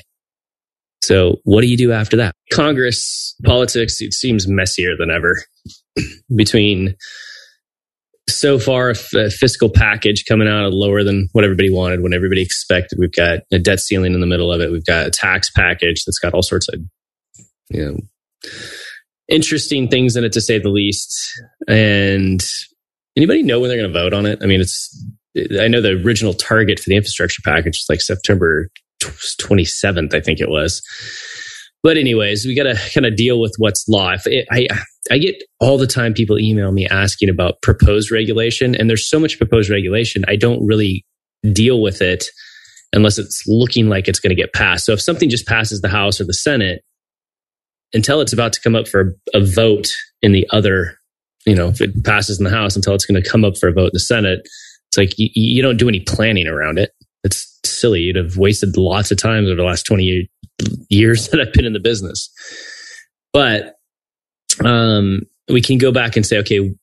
So 1.01 1.37
what 1.43 1.61
do 1.61 1.67
you 1.67 1.77
do 1.77 1.91
after 1.91 2.17
that? 2.17 2.33
Congress 2.51 3.35
politics, 3.43 4.01
it 4.01 4.13
seems 4.13 4.47
messier 4.47 4.95
than 4.97 5.11
ever 5.11 5.43
between 6.35 6.95
so 8.27 8.57
far 8.57 8.89
a 8.89 9.29
fiscal 9.29 9.69
package 9.69 10.25
coming 10.27 10.47
out 10.47 10.73
lower 10.73 11.03
than 11.03 11.29
what 11.33 11.43
everybody 11.43 11.69
wanted, 11.69 12.01
when 12.01 12.13
everybody 12.13 12.41
expected. 12.41 12.97
We've 12.99 13.11
got 13.11 13.39
a 13.51 13.59
debt 13.59 13.79
ceiling 13.79 14.13
in 14.13 14.21
the 14.21 14.27
middle 14.27 14.51
of 14.51 14.61
it. 14.61 14.71
We've 14.71 14.85
got 14.85 15.07
a 15.07 15.11
tax 15.11 15.51
package 15.51 16.03
that's 16.05 16.19
got 16.19 16.33
all 16.33 16.41
sorts 16.41 16.67
of, 16.69 16.79
you 17.69 17.85
know, 17.85 17.97
interesting 19.27 19.87
things 19.87 20.15
in 20.15 20.23
it 20.23 20.33
to 20.33 20.41
say 20.41 20.59
the 20.59 20.69
least. 20.69 21.39
And 21.67 22.43
anybody 23.15 23.43
know 23.43 23.59
when 23.59 23.69
they're 23.69 23.77
going 23.77 23.91
to 23.91 23.99
vote 23.99 24.13
on 24.13 24.25
it? 24.25 24.39
I 24.41 24.47
mean, 24.47 24.61
it's, 24.61 25.05
I 25.59 25.67
know 25.67 25.81
the 25.81 26.01
original 26.03 26.33
target 26.33 26.79
for 26.79 26.89
the 26.89 26.95
infrastructure 26.95 27.41
package 27.43 27.77
is 27.77 27.85
like 27.89 28.01
September 28.01 28.69
27th, 29.01 30.13
I 30.13 30.19
think 30.19 30.39
it 30.39 30.49
was. 30.49 30.81
But 31.85 31.97
anyways, 31.97 32.47
we 32.47 32.55
got 32.55 32.63
to 32.63 32.73
kind 32.95 33.05
of 33.05 33.15
deal 33.15 33.39
with 33.39 33.53
what's 33.59 33.87
law. 33.87 34.15
It, 34.25 34.47
I 34.51 34.67
I 35.11 35.19
get 35.19 35.35
all 35.59 35.77
the 35.77 35.85
time 35.85 36.15
people 36.15 36.39
email 36.39 36.71
me 36.71 36.87
asking 36.87 37.29
about 37.29 37.61
proposed 37.61 38.09
regulation, 38.09 38.73
and 38.73 38.89
there's 38.89 39.07
so 39.07 39.19
much 39.19 39.37
proposed 39.37 39.69
regulation. 39.69 40.25
I 40.27 40.35
don't 40.35 40.65
really 40.65 41.05
deal 41.53 41.83
with 41.83 42.01
it 42.01 42.25
unless 42.91 43.19
it's 43.19 43.43
looking 43.45 43.87
like 43.87 44.07
it's 44.07 44.19
going 44.19 44.35
to 44.35 44.35
get 44.35 44.51
passed. 44.51 44.83
So 44.87 44.93
if 44.93 45.01
something 45.01 45.29
just 45.29 45.45
passes 45.45 45.81
the 45.81 45.87
House 45.87 46.19
or 46.19 46.23
the 46.23 46.33
Senate, 46.33 46.81
until 47.93 48.19
it's 48.19 48.33
about 48.33 48.53
to 48.53 48.61
come 48.61 48.75
up 48.75 48.87
for 48.87 49.15
a 49.35 49.45
vote 49.45 49.95
in 50.23 50.31
the 50.31 50.47
other, 50.51 50.97
you 51.45 51.53
know, 51.53 51.67
if 51.67 51.81
it 51.81 52.03
passes 52.03 52.39
in 52.39 52.45
the 52.45 52.49
House 52.49 52.75
until 52.75 52.95
it's 52.95 53.05
going 53.05 53.21
to 53.21 53.29
come 53.29 53.45
up 53.45 53.57
for 53.57 53.69
a 53.69 53.71
vote 53.71 53.85
in 53.85 53.93
the 53.93 53.99
Senate, 53.99 54.39
it's 54.87 54.97
like 54.97 55.19
you, 55.19 55.29
you 55.35 55.61
don't 55.61 55.77
do 55.77 55.87
any 55.87 55.99
planning 55.99 56.47
around 56.47 56.79
it. 56.79 56.89
It's 57.23 57.59
silly. 57.63 58.01
You'd 58.01 58.15
have 58.15 58.37
wasted 58.37 58.75
lots 58.75 59.11
of 59.11 59.19
time 59.19 59.45
over 59.45 59.53
the 59.53 59.63
last 59.63 59.85
20 59.85 60.27
years 60.89 61.27
that 61.29 61.41
I've 61.41 61.53
been 61.53 61.65
in 61.65 61.73
the 61.73 61.79
business. 61.79 62.29
But 63.33 63.75
um, 64.63 65.21
we 65.49 65.61
can 65.61 65.77
go 65.77 65.91
back 65.91 66.15
and 66.15 66.25
say, 66.25 66.37
okay, 66.39 66.73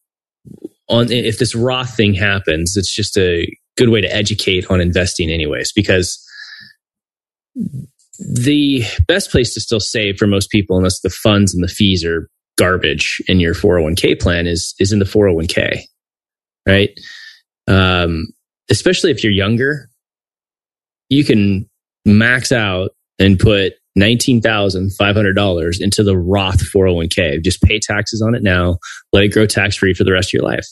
on 0.88 1.10
if 1.10 1.38
this 1.38 1.54
Roth 1.54 1.96
thing 1.96 2.14
happens, 2.14 2.76
it's 2.76 2.94
just 2.94 3.16
a 3.16 3.48
good 3.76 3.88
way 3.88 4.00
to 4.00 4.14
educate 4.14 4.70
on 4.70 4.80
investing, 4.80 5.30
anyways, 5.30 5.72
because 5.72 6.22
the 8.18 8.84
best 9.08 9.30
place 9.30 9.54
to 9.54 9.60
still 9.60 9.80
save 9.80 10.18
for 10.18 10.26
most 10.26 10.50
people, 10.50 10.76
unless 10.76 11.00
the 11.00 11.10
funds 11.10 11.54
and 11.54 11.64
the 11.64 11.68
fees 11.68 12.04
are 12.04 12.28
garbage 12.58 13.22
in 13.26 13.40
your 13.40 13.54
401k 13.54 14.20
plan, 14.20 14.46
is 14.46 14.74
is 14.78 14.92
in 14.92 14.98
the 14.98 15.04
401k, 15.04 15.80
right? 16.66 16.90
Um, 17.66 18.26
especially 18.70 19.10
if 19.10 19.24
you're 19.24 19.32
younger, 19.32 19.88
you 21.08 21.24
can 21.24 21.68
max 22.04 22.52
out 22.52 22.90
and 23.18 23.38
put 23.38 23.74
$19,500 23.98 25.80
into 25.80 26.02
the 26.02 26.16
Roth 26.16 26.60
401k. 26.60 27.42
Just 27.42 27.62
pay 27.62 27.78
taxes 27.78 28.22
on 28.22 28.34
it 28.34 28.42
now, 28.42 28.78
let 29.12 29.24
it 29.24 29.32
grow 29.32 29.46
tax 29.46 29.76
free 29.76 29.94
for 29.94 30.04
the 30.04 30.12
rest 30.12 30.30
of 30.30 30.34
your 30.34 30.42
life. 30.42 30.66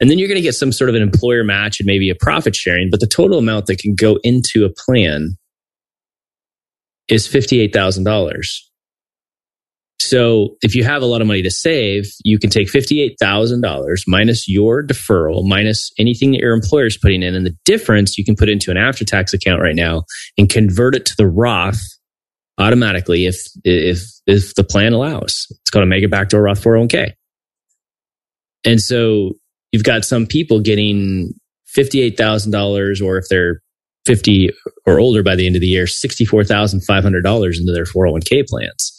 And 0.00 0.10
then 0.10 0.18
you're 0.18 0.28
going 0.28 0.36
to 0.36 0.42
get 0.42 0.54
some 0.54 0.72
sort 0.72 0.90
of 0.90 0.96
an 0.96 1.02
employer 1.02 1.44
match 1.44 1.78
and 1.78 1.86
maybe 1.86 2.10
a 2.10 2.16
profit 2.16 2.56
sharing, 2.56 2.90
but 2.90 3.00
the 3.00 3.06
total 3.06 3.38
amount 3.38 3.66
that 3.66 3.78
can 3.78 3.94
go 3.94 4.18
into 4.24 4.64
a 4.64 4.70
plan 4.70 5.36
is 7.08 7.28
$58,000. 7.28 8.46
So 10.02 10.56
if 10.62 10.74
you 10.74 10.84
have 10.84 11.02
a 11.02 11.06
lot 11.06 11.20
of 11.20 11.26
money 11.26 11.42
to 11.42 11.50
save, 11.50 12.06
you 12.24 12.38
can 12.38 12.50
take 12.50 12.68
$58,000 12.68 14.02
minus 14.06 14.48
your 14.48 14.82
deferral, 14.82 15.46
minus 15.46 15.90
anything 15.98 16.32
that 16.32 16.40
your 16.40 16.54
employer 16.54 16.86
is 16.86 16.98
putting 16.98 17.22
in. 17.22 17.34
And 17.34 17.46
the 17.46 17.56
difference 17.64 18.18
you 18.18 18.24
can 18.24 18.36
put 18.36 18.48
into 18.48 18.70
an 18.70 18.76
after 18.76 19.04
tax 19.04 19.32
account 19.32 19.60
right 19.60 19.74
now 19.74 20.04
and 20.36 20.48
convert 20.48 20.94
it 20.94 21.06
to 21.06 21.16
the 21.16 21.26
Roth 21.26 21.80
automatically 22.58 23.26
if, 23.26 23.36
if, 23.64 24.02
if 24.26 24.54
the 24.54 24.64
plan 24.64 24.92
allows. 24.92 25.46
It's 25.50 25.70
called 25.70 25.84
a 25.84 25.86
mega 25.86 26.08
backdoor 26.08 26.42
Roth 26.42 26.62
401k. 26.62 27.12
And 28.64 28.80
so 28.80 29.32
you've 29.72 29.84
got 29.84 30.04
some 30.04 30.26
people 30.26 30.60
getting 30.60 31.32
$58,000 31.76 33.04
or 33.04 33.18
if 33.18 33.24
they're 33.28 33.60
50 34.06 34.50
or 34.86 34.98
older 34.98 35.22
by 35.22 35.36
the 35.36 35.46
end 35.46 35.54
of 35.56 35.60
the 35.60 35.68
year, 35.68 35.84
$64,500 35.84 37.58
into 37.58 37.72
their 37.72 37.84
401k 37.84 38.46
plans. 38.46 38.98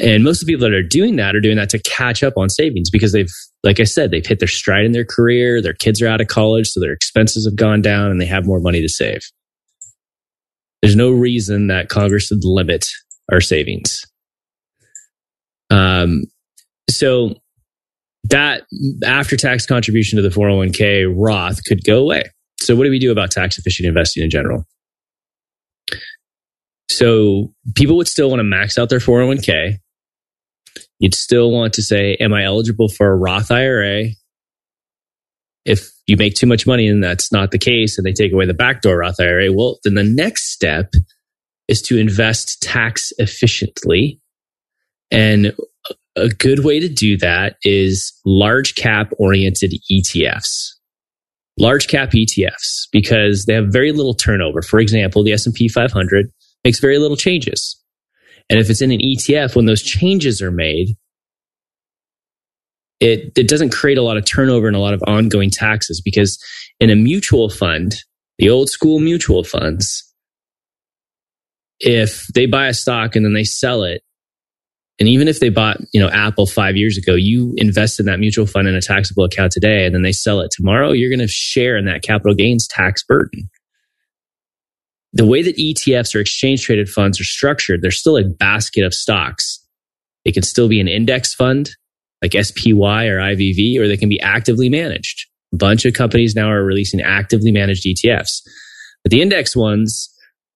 And 0.00 0.24
most 0.24 0.42
of 0.42 0.46
the 0.46 0.52
people 0.52 0.68
that 0.68 0.74
are 0.74 0.82
doing 0.82 1.16
that 1.16 1.34
are 1.34 1.40
doing 1.40 1.56
that 1.56 1.70
to 1.70 1.78
catch 1.80 2.22
up 2.22 2.34
on 2.36 2.48
savings 2.48 2.90
because 2.90 3.12
they've, 3.12 3.30
like 3.62 3.80
I 3.80 3.84
said, 3.84 4.10
they've 4.10 4.26
hit 4.26 4.38
their 4.38 4.48
stride 4.48 4.84
in 4.84 4.92
their 4.92 5.04
career. 5.04 5.60
Their 5.60 5.74
kids 5.74 6.02
are 6.02 6.08
out 6.08 6.20
of 6.20 6.28
college, 6.28 6.68
so 6.68 6.80
their 6.80 6.92
expenses 6.92 7.46
have 7.46 7.56
gone 7.56 7.82
down 7.82 8.10
and 8.10 8.20
they 8.20 8.26
have 8.26 8.46
more 8.46 8.60
money 8.60 8.80
to 8.80 8.88
save. 8.88 9.20
There's 10.80 10.96
no 10.96 11.10
reason 11.10 11.68
that 11.68 11.88
Congress 11.88 12.30
would 12.30 12.44
limit 12.44 12.86
our 13.30 13.40
savings. 13.40 14.04
Um, 15.70 16.24
so 16.90 17.36
that 18.24 18.64
after 19.04 19.36
tax 19.36 19.66
contribution 19.66 20.16
to 20.16 20.22
the 20.22 20.28
401k 20.28 21.12
Roth 21.14 21.64
could 21.64 21.84
go 21.84 22.00
away. 22.00 22.24
So 22.60 22.76
what 22.76 22.84
do 22.84 22.90
we 22.90 22.98
do 22.98 23.10
about 23.10 23.30
tax 23.30 23.58
efficient 23.58 23.88
investing 23.88 24.22
in 24.22 24.30
general? 24.30 24.64
So 26.88 27.52
people 27.74 27.96
would 27.96 28.08
still 28.08 28.28
want 28.28 28.40
to 28.40 28.44
max 28.44 28.78
out 28.78 28.88
their 28.88 28.98
401k. 28.98 29.78
You'd 30.98 31.14
still 31.14 31.50
want 31.50 31.74
to 31.74 31.82
say, 31.82 32.16
Am 32.20 32.32
I 32.32 32.44
eligible 32.44 32.88
for 32.88 33.10
a 33.10 33.16
Roth 33.16 33.50
IRA? 33.50 34.06
If 35.64 35.90
you 36.06 36.16
make 36.16 36.34
too 36.34 36.46
much 36.46 36.66
money 36.66 36.88
and 36.88 37.02
that's 37.02 37.32
not 37.32 37.50
the 37.50 37.58
case 37.58 37.96
and 37.96 38.06
they 38.06 38.12
take 38.12 38.32
away 38.32 38.46
the 38.46 38.54
backdoor 38.54 38.98
Roth 38.98 39.20
IRA, 39.20 39.52
well, 39.52 39.78
then 39.84 39.94
the 39.94 40.04
next 40.04 40.52
step 40.52 40.92
is 41.68 41.82
to 41.82 41.98
invest 41.98 42.60
tax 42.62 43.12
efficiently. 43.18 44.20
And 45.10 45.54
a 46.16 46.28
good 46.28 46.64
way 46.64 46.80
to 46.80 46.88
do 46.88 47.16
that 47.18 47.56
is 47.62 48.12
large 48.24 48.74
cap 48.74 49.12
oriented 49.18 49.74
ETFs. 49.90 50.72
Large 51.58 51.88
cap 51.88 52.10
ETFs 52.10 52.88
because 52.92 53.44
they 53.44 53.54
have 53.54 53.68
very 53.68 53.92
little 53.92 54.14
turnover. 54.14 54.62
For 54.62 54.78
example, 54.78 55.22
the 55.22 55.32
S&P 55.32 55.68
500 55.68 56.30
makes 56.64 56.80
very 56.80 56.98
little 56.98 57.16
changes. 57.16 57.78
And 58.48 58.60
if 58.60 58.70
it's 58.70 58.82
in 58.82 58.90
an 58.90 59.00
ETF, 59.00 59.56
when 59.56 59.66
those 59.66 59.82
changes 59.82 60.42
are 60.42 60.50
made, 60.50 60.96
it, 63.00 63.32
it 63.36 63.48
doesn't 63.48 63.70
create 63.72 63.98
a 63.98 64.02
lot 64.02 64.16
of 64.16 64.24
turnover 64.24 64.68
and 64.68 64.76
a 64.76 64.80
lot 64.80 64.94
of 64.94 65.02
ongoing 65.06 65.50
taxes 65.50 66.00
because 66.00 66.38
in 66.78 66.90
a 66.90 66.96
mutual 66.96 67.48
fund, 67.48 67.96
the 68.38 68.50
old 68.50 68.68
school 68.68 69.00
mutual 69.00 69.42
funds, 69.42 70.08
if 71.80 72.26
they 72.34 72.46
buy 72.46 72.68
a 72.68 72.74
stock 72.74 73.16
and 73.16 73.24
then 73.24 73.32
they 73.32 73.44
sell 73.44 73.82
it, 73.82 74.02
and 75.00 75.08
even 75.08 75.26
if 75.26 75.40
they 75.40 75.48
bought, 75.48 75.78
you 75.92 76.00
know, 76.00 76.10
Apple 76.10 76.46
five 76.46 76.76
years 76.76 76.96
ago, 76.96 77.14
you 77.14 77.54
invest 77.56 77.98
in 77.98 78.06
that 78.06 78.20
mutual 78.20 78.46
fund 78.46 78.68
in 78.68 78.74
a 78.76 78.80
taxable 78.80 79.24
account 79.24 79.50
today, 79.50 79.84
and 79.84 79.94
then 79.94 80.02
they 80.02 80.12
sell 80.12 80.40
it 80.40 80.52
tomorrow, 80.52 80.92
you're 80.92 81.10
going 81.10 81.18
to 81.18 81.26
share 81.26 81.76
in 81.76 81.86
that 81.86 82.02
capital 82.02 82.34
gains 82.34 82.68
tax 82.68 83.02
burden 83.02 83.48
the 85.12 85.26
way 85.26 85.42
that 85.42 85.56
ETFs 85.56 86.14
or 86.14 86.20
exchange 86.20 86.64
traded 86.64 86.88
funds 86.88 87.20
are 87.20 87.24
structured, 87.24 87.82
they're 87.82 87.90
still 87.90 88.16
a 88.16 88.24
basket 88.24 88.84
of 88.84 88.94
stocks. 88.94 89.58
They 90.24 90.32
can 90.32 90.42
still 90.42 90.68
be 90.68 90.80
an 90.80 90.88
index 90.88 91.34
fund 91.34 91.70
like 92.22 92.32
SPY 92.32 93.06
or 93.06 93.18
IVV, 93.18 93.78
or 93.78 93.88
they 93.88 93.96
can 93.96 94.08
be 94.08 94.20
actively 94.20 94.68
managed. 94.68 95.26
A 95.52 95.56
bunch 95.56 95.84
of 95.84 95.92
companies 95.92 96.34
now 96.34 96.48
are 96.50 96.64
releasing 96.64 97.00
actively 97.00 97.50
managed 97.50 97.84
ETFs. 97.84 98.40
But 99.02 99.10
the 99.10 99.20
index 99.20 99.56
ones, 99.56 100.08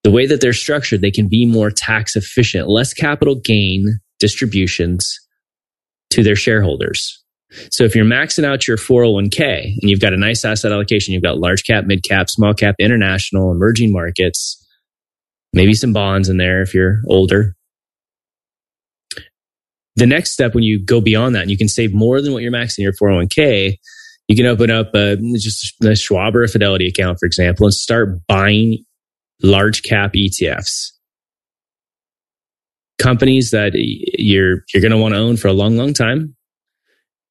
the 0.04 0.10
way 0.12 0.26
that 0.26 0.40
they're 0.40 0.52
structured, 0.52 1.00
they 1.00 1.10
can 1.10 1.28
be 1.28 1.44
more 1.44 1.70
tax 1.70 2.14
efficient, 2.14 2.68
less 2.68 2.94
capital 2.94 3.34
gain 3.34 3.98
distributions 4.20 5.18
to 6.10 6.22
their 6.22 6.36
shareholders. 6.36 7.22
So 7.70 7.84
if 7.84 7.94
you're 7.94 8.04
maxing 8.04 8.44
out 8.44 8.66
your 8.66 8.76
401k 8.76 9.78
and 9.80 9.90
you've 9.90 10.00
got 10.00 10.12
a 10.12 10.16
nice 10.16 10.44
asset 10.44 10.72
allocation, 10.72 11.14
you've 11.14 11.22
got 11.22 11.38
large 11.38 11.64
cap, 11.64 11.84
mid 11.84 12.02
cap, 12.02 12.28
small 12.28 12.54
cap, 12.54 12.74
international, 12.78 13.52
emerging 13.52 13.92
markets, 13.92 14.64
maybe 15.52 15.74
some 15.74 15.92
bonds 15.92 16.28
in 16.28 16.38
there 16.38 16.60
if 16.62 16.74
you're 16.74 17.00
older. 17.08 17.54
The 19.94 20.06
next 20.06 20.32
step 20.32 20.54
when 20.54 20.64
you 20.64 20.84
go 20.84 21.00
beyond 21.00 21.34
that 21.34 21.42
and 21.42 21.50
you 21.50 21.56
can 21.56 21.68
save 21.68 21.94
more 21.94 22.20
than 22.20 22.32
what 22.32 22.42
you're 22.42 22.52
maxing 22.52 22.80
your 22.80 22.92
401k, 22.92 23.76
you 24.28 24.36
can 24.36 24.46
open 24.46 24.70
up 24.70 24.94
a, 24.94 25.16
just 25.34 25.82
a 25.82 25.94
Schwab 25.94 26.36
or 26.36 26.42
a 26.42 26.48
Fidelity 26.48 26.88
account, 26.88 27.18
for 27.18 27.26
example, 27.26 27.66
and 27.66 27.74
start 27.74 28.26
buying 28.26 28.84
large 29.42 29.82
cap 29.82 30.12
ETFs. 30.14 30.90
Companies 32.98 33.52
that 33.52 33.72
you're, 33.74 34.64
you're 34.74 34.82
going 34.82 34.90
to 34.90 34.98
want 34.98 35.14
to 35.14 35.20
own 35.20 35.36
for 35.36 35.48
a 35.48 35.52
long, 35.52 35.76
long 35.76 35.94
time 35.94 36.35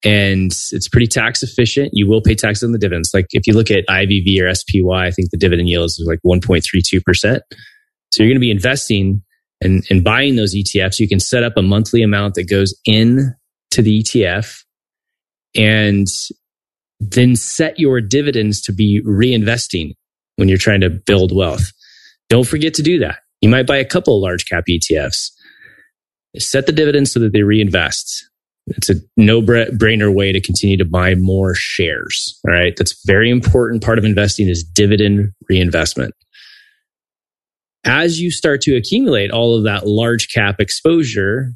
and 0.06 0.52
it's 0.72 0.88
pretty 0.88 1.08
tax 1.08 1.42
efficient. 1.42 1.90
You 1.94 2.08
will 2.08 2.22
pay 2.22 2.36
taxes 2.36 2.64
on 2.64 2.72
the 2.72 2.78
dividends. 2.78 3.10
Like 3.14 3.26
if 3.32 3.48
you 3.48 3.54
look 3.54 3.72
at 3.72 3.86
IVV 3.90 4.40
or 4.40 4.54
SPY, 4.54 5.08
I 5.08 5.10
think 5.10 5.32
the 5.32 5.38
dividend 5.38 5.68
yield 5.68 5.86
is 5.86 6.06
like 6.08 6.20
1.32%. 6.24 7.40
So 8.12 8.24
you're 8.24 8.30
going 8.30 8.36
to 8.36 8.40
be 8.40 8.52
investing 8.52 9.24
and, 9.62 9.84
and 9.90 10.04
buying 10.04 10.36
those 10.36 10.54
ETFs. 10.54 11.00
You 11.00 11.08
can 11.08 11.20
set 11.20 11.44
up 11.44 11.54
a 11.58 11.64
monthly 11.64 12.04
amount 12.04 12.36
that 12.36 12.48
goes 12.48 12.80
in 12.86 13.34
to 13.72 13.82
the 13.82 14.04
ETF. 14.04 14.62
And 15.58 16.08
then 17.00 17.36
set 17.36 17.80
your 17.80 18.00
dividends 18.00 18.62
to 18.62 18.74
be 18.74 19.02
reinvesting 19.02 19.94
when 20.36 20.48
you're 20.48 20.58
trying 20.58 20.82
to 20.82 20.90
build 20.90 21.36
wealth. 21.36 21.72
Don't 22.30 22.48
forget 22.48 22.74
to 22.76 22.84
do 22.84 23.00
that. 23.00 23.20
You 23.42 23.50
might 23.50 23.68
buy 23.68 23.78
a 23.78 23.86
couple 23.86 24.22
large 24.22 24.46
cap 24.46 24.66
ETFs. 24.70 25.32
Set 26.38 26.66
the 26.66 26.72
dividends 26.72 27.12
so 27.12 27.20
that 27.22 27.34
they 27.34 27.44
reinvest. 27.44 28.30
It's 28.68 28.90
a 28.90 28.96
no 29.16 29.42
brainer 29.42 30.14
way 30.14 30.32
to 30.32 30.42
continue 30.42 30.78
to 30.78 30.86
buy 30.86 31.16
more 31.16 31.54
shares. 31.54 32.40
All 32.48 32.54
right. 32.54 32.74
That's 32.76 33.00
very 33.06 33.30
important 33.30 33.84
part 33.84 34.00
of 34.00 34.06
investing 34.06 34.48
is 34.48 34.64
dividend 34.64 35.32
reinvestment. 35.50 36.14
As 37.86 38.20
you 38.20 38.32
start 38.32 38.62
to 38.62 38.76
accumulate 38.76 39.30
all 39.30 39.56
of 39.56 39.64
that 39.66 39.86
large 39.86 40.34
cap 40.34 40.60
exposure, 40.60 41.52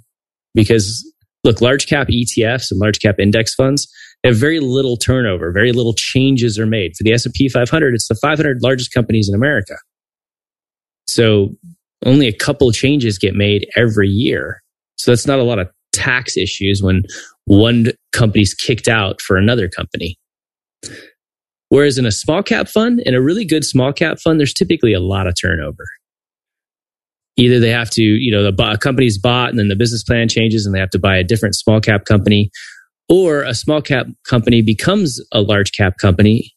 because 0.54 1.04
look, 1.44 1.62
large 1.62 1.88
cap 1.88 2.08
ETFs 2.10 2.70
and 2.70 2.80
large 2.80 3.00
cap 3.00 3.16
index 3.18 3.56
funds 3.56 3.92
have 4.24 4.36
very 4.36 4.60
little 4.60 4.96
turnover, 4.96 5.52
very 5.52 5.72
little 5.72 5.94
changes 5.94 6.60
are 6.60 6.68
made. 6.68 6.96
For 6.96 7.04
the 7.04 7.14
S&P 7.14 7.50
500, 7.50 7.96
it's 7.96 8.08
the 8.08 8.16
500 8.16 8.62
largest 8.62 8.94
companies 8.94 9.28
in 9.28 9.34
America. 9.34 9.78
So 11.08 11.56
only 12.06 12.28
a 12.28 12.34
couple 12.34 12.72
changes 12.72 13.18
get 13.18 13.34
made 13.34 13.68
every 13.76 14.10
year. 14.10 14.62
So 14.98 15.10
that's 15.10 15.26
not 15.26 15.40
a 15.40 15.44
lot 15.44 15.58
of 15.58 15.70
tax 16.00 16.38
issues 16.38 16.82
when 16.82 17.04
one 17.46 17.92
company's 18.12 18.54
kicked 18.54 18.88
out 18.88 19.22
for 19.22 19.38
another 19.38 19.68
company. 19.68 20.18
Whereas 21.70 21.98
in 21.98 22.06
a 22.06 22.12
small 22.12 22.42
cap 22.42 22.68
fund, 22.68 23.00
in 23.06 23.14
a 23.14 23.22
really 23.22 23.46
good 23.46 23.64
small 23.64 23.94
cap 23.94 24.20
fund, 24.20 24.40
there's 24.40 24.54
typically 24.54 24.94
a 24.94 25.00
lot 25.00 25.28
of 25.28 25.36
turnover. 25.40 25.86
Either 27.38 27.60
they 27.60 27.70
have 27.70 27.90
to, 27.92 28.02
you 28.02 28.32
know, 28.32 28.44
the 28.44 28.78
company's 28.82 29.18
bought 29.18 29.50
and 29.50 29.60
then 29.60 29.68
the 29.68 29.76
business 29.76 30.04
plan 30.04 30.28
changes 30.28 30.66
and 30.66 30.74
they 30.74 30.80
have 30.80 30.90
to 30.90 31.00
buy 31.00 31.16
a 31.16 31.24
different 31.24 31.56
small 31.56 31.80
cap 31.80 32.06
company, 32.06 32.50
or 33.08 33.44
a 33.44 33.54
small 33.54 33.82
cap 33.82 34.08
company 34.28 34.62
becomes 34.62 35.22
a 35.32 35.42
large 35.42 35.72
cap 35.72 35.98
company 35.98 36.54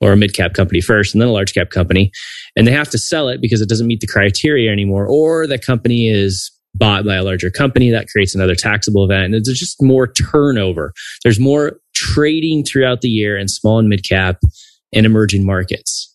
or 0.00 0.12
a 0.12 0.16
mid 0.16 0.34
cap 0.34 0.52
company 0.52 0.80
first 0.80 1.14
and 1.14 1.22
then 1.22 1.28
a 1.28 1.32
large 1.32 1.54
cap 1.54 1.70
company, 1.70 2.10
and 2.54 2.66
they 2.66 2.72
have 2.72 2.90
to 2.90 2.98
sell 2.98 3.28
it 3.28 3.40
because 3.40 3.60
it 3.60 3.68
doesn't 3.68 3.86
meet 3.86 4.00
the 4.00 4.06
criteria 4.06 4.70
anymore, 4.70 5.06
or 5.06 5.46
the 5.46 5.58
company 5.58 6.08
is 6.08 6.50
bought 6.76 7.04
by 7.04 7.16
a 7.16 7.22
larger 7.22 7.50
company. 7.50 7.90
That 7.90 8.08
creates 8.08 8.34
another 8.34 8.54
taxable 8.54 9.04
event. 9.04 9.24
And 9.24 9.34
there's 9.34 9.58
just 9.58 9.82
more 9.82 10.06
turnover. 10.06 10.92
There's 11.22 11.40
more 11.40 11.78
trading 11.94 12.64
throughout 12.64 13.00
the 13.00 13.08
year 13.08 13.36
in 13.36 13.48
small 13.48 13.78
and 13.78 13.88
mid 13.88 14.06
cap 14.08 14.38
and 14.92 15.06
emerging 15.06 15.44
markets. 15.44 16.14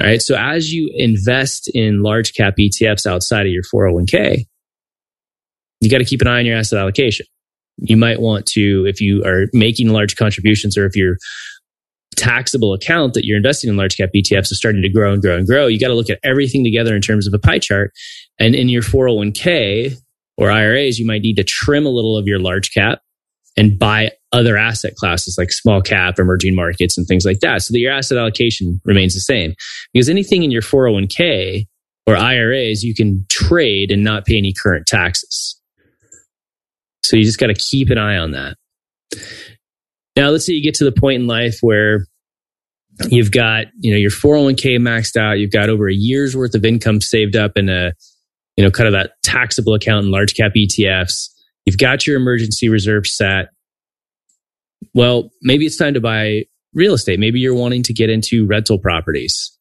All 0.00 0.08
right. 0.08 0.20
So 0.20 0.36
as 0.36 0.72
you 0.72 0.90
invest 0.94 1.70
in 1.72 2.02
large 2.02 2.34
cap 2.34 2.54
ETFs 2.58 3.06
outside 3.06 3.46
of 3.46 3.52
your 3.52 3.62
401k, 3.62 4.44
you 5.80 5.90
got 5.90 5.98
to 5.98 6.04
keep 6.04 6.20
an 6.20 6.26
eye 6.26 6.38
on 6.38 6.46
your 6.46 6.56
asset 6.56 6.78
allocation. 6.78 7.26
You 7.76 7.96
might 7.96 8.20
want 8.20 8.46
to, 8.46 8.86
if 8.86 9.00
you 9.00 9.22
are 9.24 9.46
making 9.52 9.88
large 9.88 10.16
contributions 10.16 10.76
or 10.76 10.86
if 10.86 10.96
your 10.96 11.16
taxable 12.16 12.72
account 12.72 13.14
that 13.14 13.24
you're 13.24 13.36
investing 13.36 13.68
in 13.68 13.76
large 13.76 13.96
cap 13.96 14.10
ETFs 14.14 14.50
is 14.50 14.58
starting 14.58 14.82
to 14.82 14.88
grow 14.88 15.12
and 15.12 15.22
grow 15.22 15.36
and 15.36 15.46
grow, 15.46 15.66
you 15.66 15.78
got 15.78 15.88
to 15.88 15.94
look 15.94 16.10
at 16.10 16.18
everything 16.24 16.64
together 16.64 16.94
in 16.94 17.02
terms 17.02 17.26
of 17.26 17.34
a 17.34 17.38
pie 17.38 17.58
chart 17.58 17.92
and 18.38 18.54
in 18.54 18.68
your 18.68 18.82
401k 18.82 19.96
or 20.36 20.50
IRAs, 20.50 20.98
you 20.98 21.06
might 21.06 21.22
need 21.22 21.36
to 21.36 21.44
trim 21.44 21.86
a 21.86 21.90
little 21.90 22.16
of 22.16 22.26
your 22.26 22.38
large 22.38 22.72
cap 22.72 23.00
and 23.56 23.78
buy 23.78 24.10
other 24.32 24.56
asset 24.56 24.96
classes 24.96 25.36
like 25.38 25.52
small 25.52 25.80
cap, 25.80 26.18
emerging 26.18 26.56
markets, 26.56 26.98
and 26.98 27.06
things 27.06 27.24
like 27.24 27.38
that 27.40 27.62
so 27.62 27.72
that 27.72 27.78
your 27.78 27.92
asset 27.92 28.18
allocation 28.18 28.80
remains 28.84 29.14
the 29.14 29.20
same. 29.20 29.54
Because 29.92 30.08
anything 30.08 30.42
in 30.42 30.50
your 30.50 30.62
401k 30.62 31.66
or 32.06 32.16
IRAs, 32.16 32.82
you 32.82 32.94
can 32.94 33.24
trade 33.30 33.92
and 33.92 34.02
not 34.02 34.24
pay 34.26 34.36
any 34.36 34.52
current 34.52 34.86
taxes. 34.86 35.60
So 37.04 37.16
you 37.16 37.24
just 37.24 37.38
got 37.38 37.46
to 37.46 37.54
keep 37.54 37.90
an 37.90 37.98
eye 37.98 38.16
on 38.16 38.32
that. 38.32 38.56
Now, 40.16 40.30
let's 40.30 40.46
say 40.46 40.54
you 40.54 40.62
get 40.62 40.74
to 40.76 40.84
the 40.84 40.92
point 40.92 41.20
in 41.20 41.26
life 41.26 41.58
where 41.60 42.06
you've 43.08 43.32
got, 43.32 43.66
you 43.80 43.92
know, 43.92 43.98
your 43.98 44.10
401k 44.10 44.78
maxed 44.78 45.16
out, 45.16 45.38
you've 45.38 45.52
got 45.52 45.68
over 45.68 45.88
a 45.88 45.94
year's 45.94 46.36
worth 46.36 46.54
of 46.54 46.64
income 46.64 47.00
saved 47.00 47.36
up 47.36 47.52
in 47.56 47.68
a 47.68 47.92
you 48.56 48.64
know, 48.64 48.70
kind 48.70 48.86
of 48.86 48.92
that 48.92 49.12
taxable 49.22 49.74
account 49.74 50.04
in 50.04 50.10
large 50.10 50.34
cap 50.34 50.52
ETFs. 50.56 51.28
You've 51.66 51.78
got 51.78 52.06
your 52.06 52.16
emergency 52.16 52.68
reserve 52.68 53.06
set. 53.06 53.48
Well, 54.94 55.30
maybe 55.42 55.66
it's 55.66 55.76
time 55.76 55.94
to 55.94 56.00
buy 56.00 56.44
real 56.74 56.94
estate. 56.94 57.18
Maybe 57.18 57.40
you're 57.40 57.54
wanting 57.54 57.82
to 57.84 57.92
get 57.92 58.10
into 58.10 58.46
rental 58.46 58.78
properties, 58.78 59.56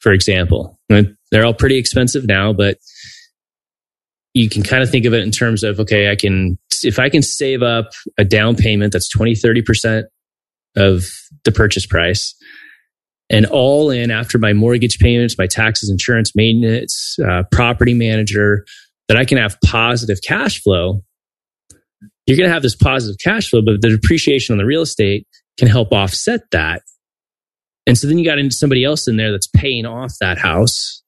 for 0.00 0.12
example. 0.12 0.78
They're 0.88 1.44
all 1.44 1.54
pretty 1.54 1.78
expensive 1.78 2.26
now, 2.26 2.52
but 2.52 2.78
you 4.34 4.48
can 4.48 4.62
kind 4.62 4.82
of 4.82 4.90
think 4.90 5.06
of 5.06 5.14
it 5.14 5.22
in 5.22 5.30
terms 5.30 5.62
of, 5.62 5.80
okay, 5.80 6.10
I 6.10 6.16
can, 6.16 6.58
if 6.82 6.98
I 6.98 7.08
can 7.08 7.22
save 7.22 7.62
up 7.62 7.90
a 8.18 8.24
down 8.24 8.56
payment 8.56 8.92
that's 8.92 9.08
20, 9.08 9.32
30% 9.32 10.04
of 10.76 11.04
the 11.44 11.52
purchase 11.52 11.86
price, 11.86 12.34
and 13.30 13.46
all 13.46 13.90
in 13.90 14.10
after 14.10 14.38
my 14.38 14.52
mortgage 14.52 14.98
payments, 14.98 15.38
my 15.38 15.46
taxes, 15.46 15.90
insurance, 15.90 16.32
maintenance, 16.36 17.16
uh, 17.26 17.42
property 17.50 17.94
manager, 17.94 18.64
that 19.08 19.16
I 19.16 19.24
can 19.24 19.38
have 19.38 19.58
positive 19.64 20.18
cash 20.26 20.62
flow. 20.62 21.02
You're 22.26 22.36
going 22.36 22.48
to 22.48 22.52
have 22.52 22.62
this 22.62 22.76
positive 22.76 23.18
cash 23.22 23.50
flow, 23.50 23.60
but 23.64 23.80
the 23.82 23.90
depreciation 23.90 24.52
on 24.52 24.58
the 24.58 24.64
real 24.64 24.82
estate 24.82 25.26
can 25.58 25.68
help 25.68 25.92
offset 25.92 26.42
that. 26.52 26.82
And 27.86 27.98
so 27.98 28.06
then 28.06 28.18
you 28.18 28.24
got 28.24 28.38
into 28.38 28.54
somebody 28.54 28.84
else 28.84 29.06
in 29.06 29.16
there 29.16 29.30
that's 29.30 29.48
paying 29.48 29.84
off 29.84 30.14
that 30.20 30.38
house 30.38 31.02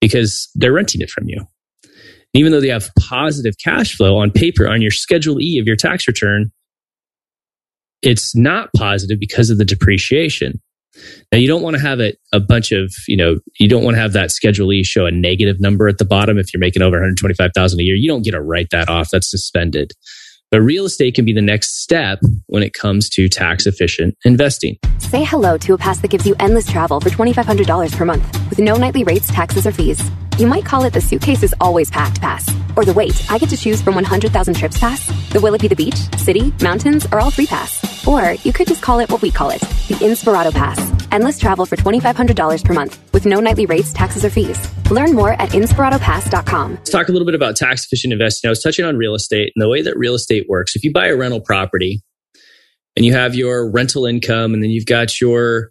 because 0.00 0.48
they're 0.54 0.72
renting 0.72 1.00
it 1.00 1.10
from 1.10 1.28
you. 1.28 1.38
And 1.82 2.40
even 2.40 2.52
though 2.52 2.60
they 2.60 2.68
have 2.68 2.90
positive 2.98 3.54
cash 3.62 3.96
flow 3.96 4.16
on 4.16 4.30
paper 4.30 4.68
on 4.68 4.80
your 4.80 4.92
Schedule 4.92 5.40
E 5.40 5.58
of 5.58 5.66
your 5.66 5.76
tax 5.76 6.06
return, 6.06 6.52
it's 8.02 8.34
not 8.36 8.70
positive 8.76 9.18
because 9.18 9.50
of 9.50 9.58
the 9.58 9.64
depreciation. 9.64 10.60
Now 11.32 11.38
you 11.38 11.48
don't 11.48 11.62
want 11.62 11.76
to 11.76 11.82
have 11.82 12.00
it 12.00 12.18
a 12.32 12.40
bunch 12.40 12.72
of, 12.72 12.92
you 13.06 13.16
know, 13.16 13.38
you 13.58 13.68
don't 13.68 13.84
want 13.84 13.96
to 13.96 14.00
have 14.00 14.12
that 14.12 14.30
Schedule 14.30 14.72
E 14.72 14.82
show 14.82 15.06
a 15.06 15.10
negative 15.10 15.60
number 15.60 15.88
at 15.88 15.98
the 15.98 16.04
bottom 16.04 16.38
if 16.38 16.52
you're 16.52 16.60
making 16.60 16.82
over 16.82 16.96
125,000 16.96 17.80
a 17.80 17.82
year. 17.82 17.94
You 17.94 18.08
don't 18.08 18.22
get 18.22 18.32
to 18.32 18.40
write 18.40 18.70
that 18.70 18.88
off. 18.88 19.10
That's 19.10 19.30
suspended. 19.30 19.92
But 20.50 20.62
real 20.62 20.84
estate 20.84 21.14
can 21.14 21.24
be 21.24 21.32
the 21.32 21.42
next 21.42 21.80
step 21.80 22.18
when 22.46 22.64
it 22.64 22.74
comes 22.74 23.08
to 23.10 23.28
tax 23.28 23.66
efficient 23.66 24.16
investing. 24.24 24.78
Say 24.98 25.22
hello 25.24 25.56
to 25.58 25.74
a 25.74 25.78
pass 25.78 26.00
that 26.00 26.08
gives 26.08 26.26
you 26.26 26.34
endless 26.40 26.66
travel 26.66 26.98
for 27.00 27.10
$2,500 27.10 27.96
per 27.96 28.04
month 28.04 28.39
with 28.50 28.58
no 28.58 28.76
nightly 28.76 29.04
rates, 29.04 29.28
taxes, 29.28 29.66
or 29.66 29.72
fees. 29.72 30.02
You 30.38 30.46
might 30.46 30.64
call 30.64 30.84
it 30.84 30.92
the 30.92 31.00
suitcase 31.00 31.42
is 31.42 31.54
always 31.60 31.90
packed 31.90 32.20
pass. 32.20 32.48
Or 32.76 32.84
the 32.84 32.92
wait, 32.92 33.30
I 33.30 33.38
get 33.38 33.48
to 33.50 33.56
choose 33.56 33.80
from 33.80 33.94
100,000 33.94 34.54
trips 34.54 34.78
pass. 34.78 35.06
The 35.30 35.40
will 35.40 35.54
it 35.54 35.60
be 35.60 35.68
the 35.68 35.76
beach, 35.76 35.96
city, 36.18 36.52
mountains, 36.62 37.06
or 37.12 37.20
all 37.20 37.30
three 37.30 37.46
pass. 37.46 38.06
Or 38.06 38.32
you 38.32 38.52
could 38.52 38.66
just 38.66 38.82
call 38.82 39.00
it 39.00 39.10
what 39.10 39.22
we 39.22 39.30
call 39.30 39.50
it 39.50 39.60
the 39.60 39.96
Inspirato 39.96 40.52
Pass. 40.52 40.78
Endless 41.12 41.38
travel 41.38 41.66
for 41.66 41.76
$2,500 41.76 42.64
per 42.64 42.72
month 42.72 43.12
with 43.12 43.26
no 43.26 43.40
nightly 43.40 43.66
rates, 43.66 43.92
taxes, 43.92 44.24
or 44.24 44.30
fees. 44.30 44.58
Learn 44.90 45.14
more 45.14 45.32
at 45.32 45.50
inspiratopass.com. 45.50 46.74
Let's 46.74 46.90
talk 46.90 47.08
a 47.08 47.12
little 47.12 47.26
bit 47.26 47.34
about 47.34 47.56
tax 47.56 47.84
efficient 47.84 48.12
investing. 48.12 48.48
I 48.48 48.50
was 48.50 48.62
touching 48.62 48.84
on 48.84 48.96
real 48.96 49.14
estate 49.14 49.52
and 49.54 49.62
the 49.62 49.68
way 49.68 49.82
that 49.82 49.96
real 49.96 50.14
estate 50.14 50.46
works. 50.48 50.76
If 50.76 50.84
you 50.84 50.92
buy 50.92 51.08
a 51.08 51.16
rental 51.16 51.40
property 51.40 52.02
and 52.96 53.04
you 53.04 53.12
have 53.12 53.34
your 53.34 53.70
rental 53.70 54.06
income 54.06 54.54
and 54.54 54.62
then 54.62 54.70
you've 54.70 54.86
got 54.86 55.20
your 55.20 55.70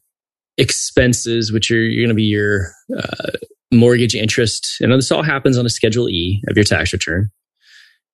expenses, 0.60 1.52
which 1.52 1.72
are 1.72 1.88
going 1.88 2.10
to 2.10 2.14
be 2.14 2.24
your 2.24 2.72
uh, 2.96 3.32
mortgage 3.72 4.14
interest. 4.14 4.78
And 4.82 4.92
this 4.92 5.12
all 5.12 5.24
happens 5.24 5.58
on 5.58 5.66
a 5.66 5.70
Schedule 5.70 6.10
E 6.10 6.44
of 6.48 6.58
your 6.58 6.66
tax 6.66 6.94
return. 6.94 7.30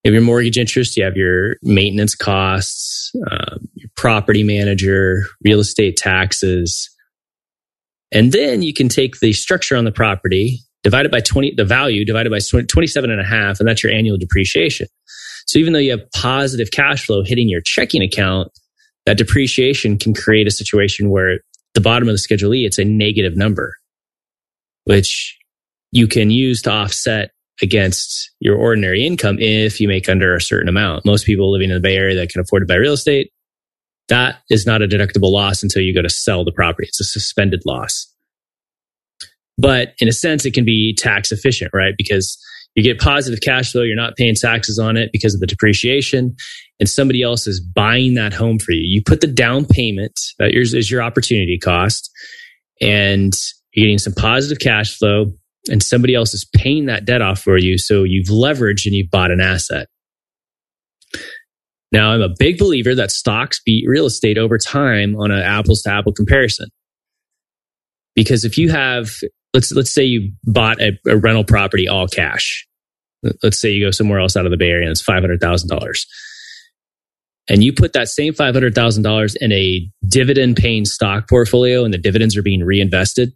You 0.04 0.12
have 0.12 0.14
your 0.14 0.24
mortgage 0.24 0.58
interest, 0.58 0.96
you 0.96 1.04
have 1.04 1.18
your 1.18 1.56
maintenance 1.64 2.14
costs, 2.14 3.12
um, 3.32 3.68
your 3.74 3.90
property 3.98 4.44
manager, 4.44 5.24
real 5.44 5.60
estate 5.60 5.98
taxes. 5.98 6.90
And 8.12 8.32
then 8.32 8.62
you 8.62 8.72
can 8.72 8.88
take 8.88 9.20
the 9.20 9.34
structure 9.34 9.76
on 9.76 9.84
the 9.84 9.92
property, 9.92 10.60
divided 10.84 11.12
by 11.12 11.22
20, 11.22 11.56
the 11.58 11.66
value 11.66 12.06
divided 12.06 12.30
by 12.30 12.38
27 12.38 13.10
and 13.10 13.20
a 13.20 13.26
half, 13.26 13.60
and 13.60 13.68
that's 13.68 13.84
your 13.84 13.92
annual 13.92 14.18
depreciation. 14.18 14.88
So 15.48 15.58
even 15.58 15.74
though 15.74 15.80
you 15.80 15.92
have 15.92 16.12
positive 16.12 16.70
cash 16.72 17.08
flow 17.08 17.24
hitting 17.24 17.50
your 17.50 17.62
checking 17.62 18.04
account, 18.04 18.52
that 19.08 19.18
depreciation 19.18 19.98
can 19.98 20.14
create 20.14 20.48
a 20.48 20.52
situation 20.52 21.10
where 21.10 21.40
the 21.76 21.82
bottom 21.82 22.08
of 22.08 22.14
the 22.14 22.20
Schedule 22.20 22.54
E, 22.56 22.66
it's 22.66 22.80
a 22.80 22.86
negative 22.86 23.38
number, 23.38 23.76
which 24.86 25.38
you 25.92 26.08
can 26.08 26.32
use 26.32 26.62
to 26.64 26.72
offset 26.72 27.32
against 27.62 28.32
your 28.40 28.58
ordinary 28.58 29.06
income 29.06 29.38
if 29.40 29.80
you 29.80 29.88
make 29.88 30.10
under 30.10 30.36
a 30.36 30.42
certain 30.42 30.68
amount. 30.68 31.06
Most 31.06 31.26
people 31.26 31.52
living 31.52 31.70
in 31.70 31.76
the 31.76 31.82
Bay 31.82 31.96
Area 31.96 32.16
that 32.16 32.30
can 32.30 32.42
afford 32.42 32.64
to 32.64 32.66
buy 32.66 32.76
real 32.76 32.94
estate, 32.94 33.32
that 34.08 34.40
is 34.50 34.66
not 34.66 34.82
a 34.82 34.88
deductible 34.88 35.32
loss 35.32 35.64
until 35.64 35.82
you 35.82 35.94
go 35.94 36.02
to 36.02 36.10
sell 36.10 36.44
the 36.44 36.52
property. 36.52 36.88
It's 36.88 37.00
a 37.00 37.06
suspended 37.06 37.62
loss. 37.66 38.12
But 39.58 39.94
in 40.00 40.08
a 40.08 40.14
sense, 40.14 40.46
it 40.46 40.54
can 40.54 40.66
be 40.66 40.94
tax 40.94 41.32
efficient, 41.32 41.72
right? 41.74 41.94
Because 41.98 42.38
you 42.76 42.84
get 42.84 43.00
positive 43.00 43.40
cash 43.42 43.72
flow, 43.72 43.82
you're 43.82 43.96
not 43.96 44.16
paying 44.16 44.36
taxes 44.36 44.78
on 44.78 44.98
it 44.98 45.10
because 45.12 45.34
of 45.34 45.40
the 45.40 45.48
depreciation, 45.48 46.36
and 46.80 46.90
somebody 46.90 47.22
else 47.22 47.48
is 47.48 47.60
buying 47.60 48.16
that 48.16 48.34
home 48.34 48.60
for 48.60 48.74
you. 48.74 48.82
You 48.82 49.02
put 49.02 49.22
the 49.22 49.28
down 49.28 49.66
payment, 49.66 50.20
that 50.40 50.52
is 50.54 50.92
your 50.92 51.02
opportunity 51.02 51.58
cost, 51.58 52.12
and 52.82 53.34
you're 53.74 53.86
getting 53.86 53.98
some 53.98 54.14
positive 54.14 54.60
cash 54.60 54.98
flow 54.98 55.34
and 55.70 55.82
somebody 55.82 56.14
else 56.16 56.34
is 56.34 56.46
paying 56.56 56.86
that 56.86 57.06
debt 57.06 57.22
off 57.22 57.42
for 57.42 57.58
you. 57.58 57.78
So 57.78 58.04
you've 58.04 58.28
leveraged 58.28 58.86
and 58.86 58.94
you've 58.94 59.10
bought 59.10 59.32
an 59.32 59.42
asset. 59.42 59.88
Now, 61.92 62.12
I'm 62.12 62.22
a 62.22 62.34
big 62.38 62.58
believer 62.58 62.94
that 62.96 63.12
stocks 63.12 63.62
beat 63.66 63.88
real 63.88 64.06
estate 64.06 64.38
over 64.38 64.58
time 64.58 65.16
on 65.16 65.32
an 65.32 65.42
apples 65.42 65.82
to 65.84 65.92
apple 65.92 66.14
comparison. 66.14 66.70
Because 68.16 68.44
if 68.46 68.58
you 68.58 68.70
have, 68.70 69.12
let's, 69.56 69.72
let's 69.72 69.92
say 69.92 70.04
you 70.04 70.32
bought 70.44 70.80
a, 70.82 70.92
a 71.08 71.18
rental 71.18 71.44
property 71.44 71.88
all 71.88 72.08
cash. 72.08 72.68
Let's 73.42 73.60
say 73.60 73.72
you 73.72 73.86
go 73.86 73.92
somewhere 73.92 74.20
else 74.20 74.38
out 74.38 74.46
of 74.46 74.52
the 74.52 74.58
Bay 74.58 74.70
Area 74.70 74.84
and 74.84 74.92
it's 74.92 75.04
$500,000 75.04 76.06
and 77.48 77.64
you 77.64 77.74
put 77.74 77.94
that 77.94 78.10
same 78.10 78.34
$500,000 78.34 79.36
in 79.40 79.52
a 79.52 79.90
dividend 80.08 80.58
paying 80.58 80.86
stock 80.86 81.30
portfolio 81.30 81.84
and 81.84 81.94
the 81.94 81.98
dividends 81.98 82.36
are 82.36 82.42
being 82.44 82.64
reinvested. 82.64 83.34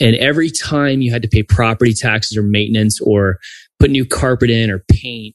And 0.00 0.16
every 0.16 0.50
time 0.50 1.00
you 1.00 1.12
had 1.12 1.22
to 1.22 1.28
pay 1.28 1.42
property 1.42 1.92
taxes 1.92 2.36
or 2.36 2.42
maintenance 2.42 3.00
or 3.00 3.38
put 3.80 3.90
new 3.90 4.04
carpet 4.04 4.50
in 4.50 4.70
or 4.70 4.84
paint, 4.90 5.34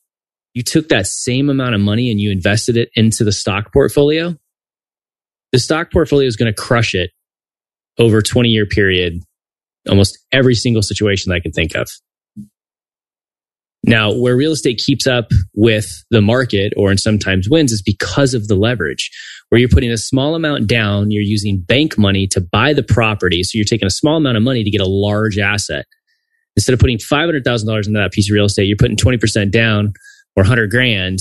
you 0.54 0.64
took 0.64 0.90
that 0.90 1.08
same 1.08 1.50
amount 1.50 1.76
of 1.76 1.82
money 1.82 2.12
and 2.12 2.20
you 2.20 2.32
invested 2.32 2.78
it 2.78 2.90
into 2.96 3.24
the 3.24 3.32
stock 3.32 3.74
portfolio. 3.74 4.38
The 5.52 5.60
stock 5.60 5.92
portfolio 5.92 6.28
is 6.28 6.36
going 6.36 6.54
to 6.54 6.62
crush 6.62 6.94
it 6.94 7.12
over 8.00 8.20
a 8.20 8.24
20 8.24 8.50
year 8.50 8.66
period, 8.66 9.22
almost 9.90 10.18
every 10.32 10.56
single 10.56 10.82
situation 10.82 11.30
that 11.30 11.36
I 11.36 11.40
can 11.40 11.52
think 11.52 11.76
of. 11.76 11.88
Now, 13.86 14.14
where 14.14 14.38
real 14.38 14.54
estate 14.54 14.82
keeps 14.84 15.06
up 15.06 15.28
with 15.56 16.06
the 16.10 16.22
market 16.22 16.72
or 16.78 16.90
and 16.90 17.00
sometimes 17.00 17.50
wins 17.50 17.74
is 17.74 17.82
because 17.82 18.34
of 18.34 18.48
the 18.48 18.56
leverage, 18.56 19.12
where 19.50 19.60
you're 19.60 19.70
putting 19.70 19.92
a 19.92 19.98
small 19.98 20.36
amount 20.36 20.68
down, 20.68 21.12
you're 21.12 21.22
using 21.22 21.60
bank 21.60 21.98
money 21.98 22.26
to 22.28 22.40
buy 22.40 22.72
the 22.72 22.84
property. 22.84 23.44
So 23.44 23.58
you're 23.58 23.66
taking 23.66 23.86
a 23.86 23.92
small 23.92 24.16
amount 24.16 24.38
of 24.38 24.44
money 24.44 24.64
to 24.64 24.72
get 24.72 24.80
a 24.80 24.88
large 24.88 25.38
asset. 25.38 25.86
Instead 26.56 26.74
of 26.74 26.80
putting 26.80 26.98
$500,000 26.98 27.88
into 27.88 28.00
that 28.00 28.14
piece 28.14 28.30
of 28.30 28.34
real 28.34 28.46
estate, 28.46 28.68
you're 28.68 28.78
putting 28.78 28.96
20% 28.96 29.52
down 29.52 29.94
or 30.36 30.44
100 30.44 30.72
grand 30.72 31.20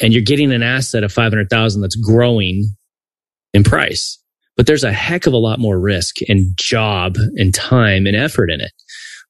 and 0.00 0.12
you're 0.12 0.22
getting 0.22 0.52
an 0.52 0.62
asset 0.62 1.04
of 1.04 1.12
500,000 1.12 1.82
that's 1.82 1.96
growing 1.96 2.64
in 3.52 3.64
price. 3.64 4.18
But 4.58 4.66
there's 4.66 4.84
a 4.84 4.92
heck 4.92 5.26
of 5.26 5.32
a 5.32 5.38
lot 5.38 5.58
more 5.58 5.80
risk 5.80 6.16
and 6.28 6.54
job 6.56 7.16
and 7.36 7.54
time 7.54 8.06
and 8.06 8.14
effort 8.14 8.50
in 8.50 8.60
it. 8.60 8.72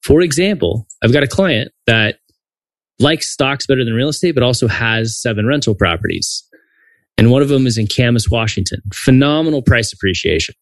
For 0.03 0.23
example, 0.23 0.89
I've 1.05 1.13
got 1.13 1.23
a 1.23 1.29
client 1.29 1.71
that 1.87 2.19
likes 2.99 3.31
stocks 3.31 3.67
better 3.67 3.85
than 3.85 3.95
real 3.95 4.09
estate, 4.09 4.33
but 4.33 4.43
also 4.43 4.67
has 4.67 5.21
seven 5.21 5.47
rental 5.47 5.75
properties. 5.75 6.45
And 7.17 7.31
one 7.31 7.43
of 7.43 7.49
them 7.49 7.67
is 7.67 7.79
in 7.79 7.87
Camas, 7.87 8.31
Washington. 8.31 8.81
Phenomenal 8.93 9.63
price 9.63 9.93
appreciation. 9.93 10.55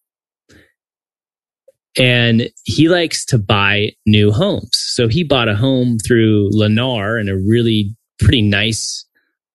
And 1.98 2.50
he 2.64 2.88
likes 2.88 3.24
to 3.26 3.38
buy 3.38 3.92
new 4.05 4.31
homes. 4.33 4.70
So 4.72 5.09
he 5.09 5.22
bought 5.22 5.48
a 5.48 5.55
home 5.55 5.98
through 5.98 6.50
Lennar 6.50 7.20
in 7.20 7.29
a 7.29 7.37
really 7.37 7.96
pretty 8.18 8.42
nice 8.42 9.07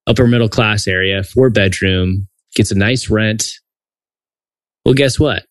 upper 0.06 0.26
middle 0.26 0.48
class 0.48 0.88
area, 0.88 1.22
four 1.22 1.50
bedroom, 1.50 2.26
gets 2.54 2.70
a 2.70 2.76
nice 2.76 3.10
rent. 3.10 3.44
Well, 4.84 4.94
guess 4.94 5.18
what? 5.18 5.44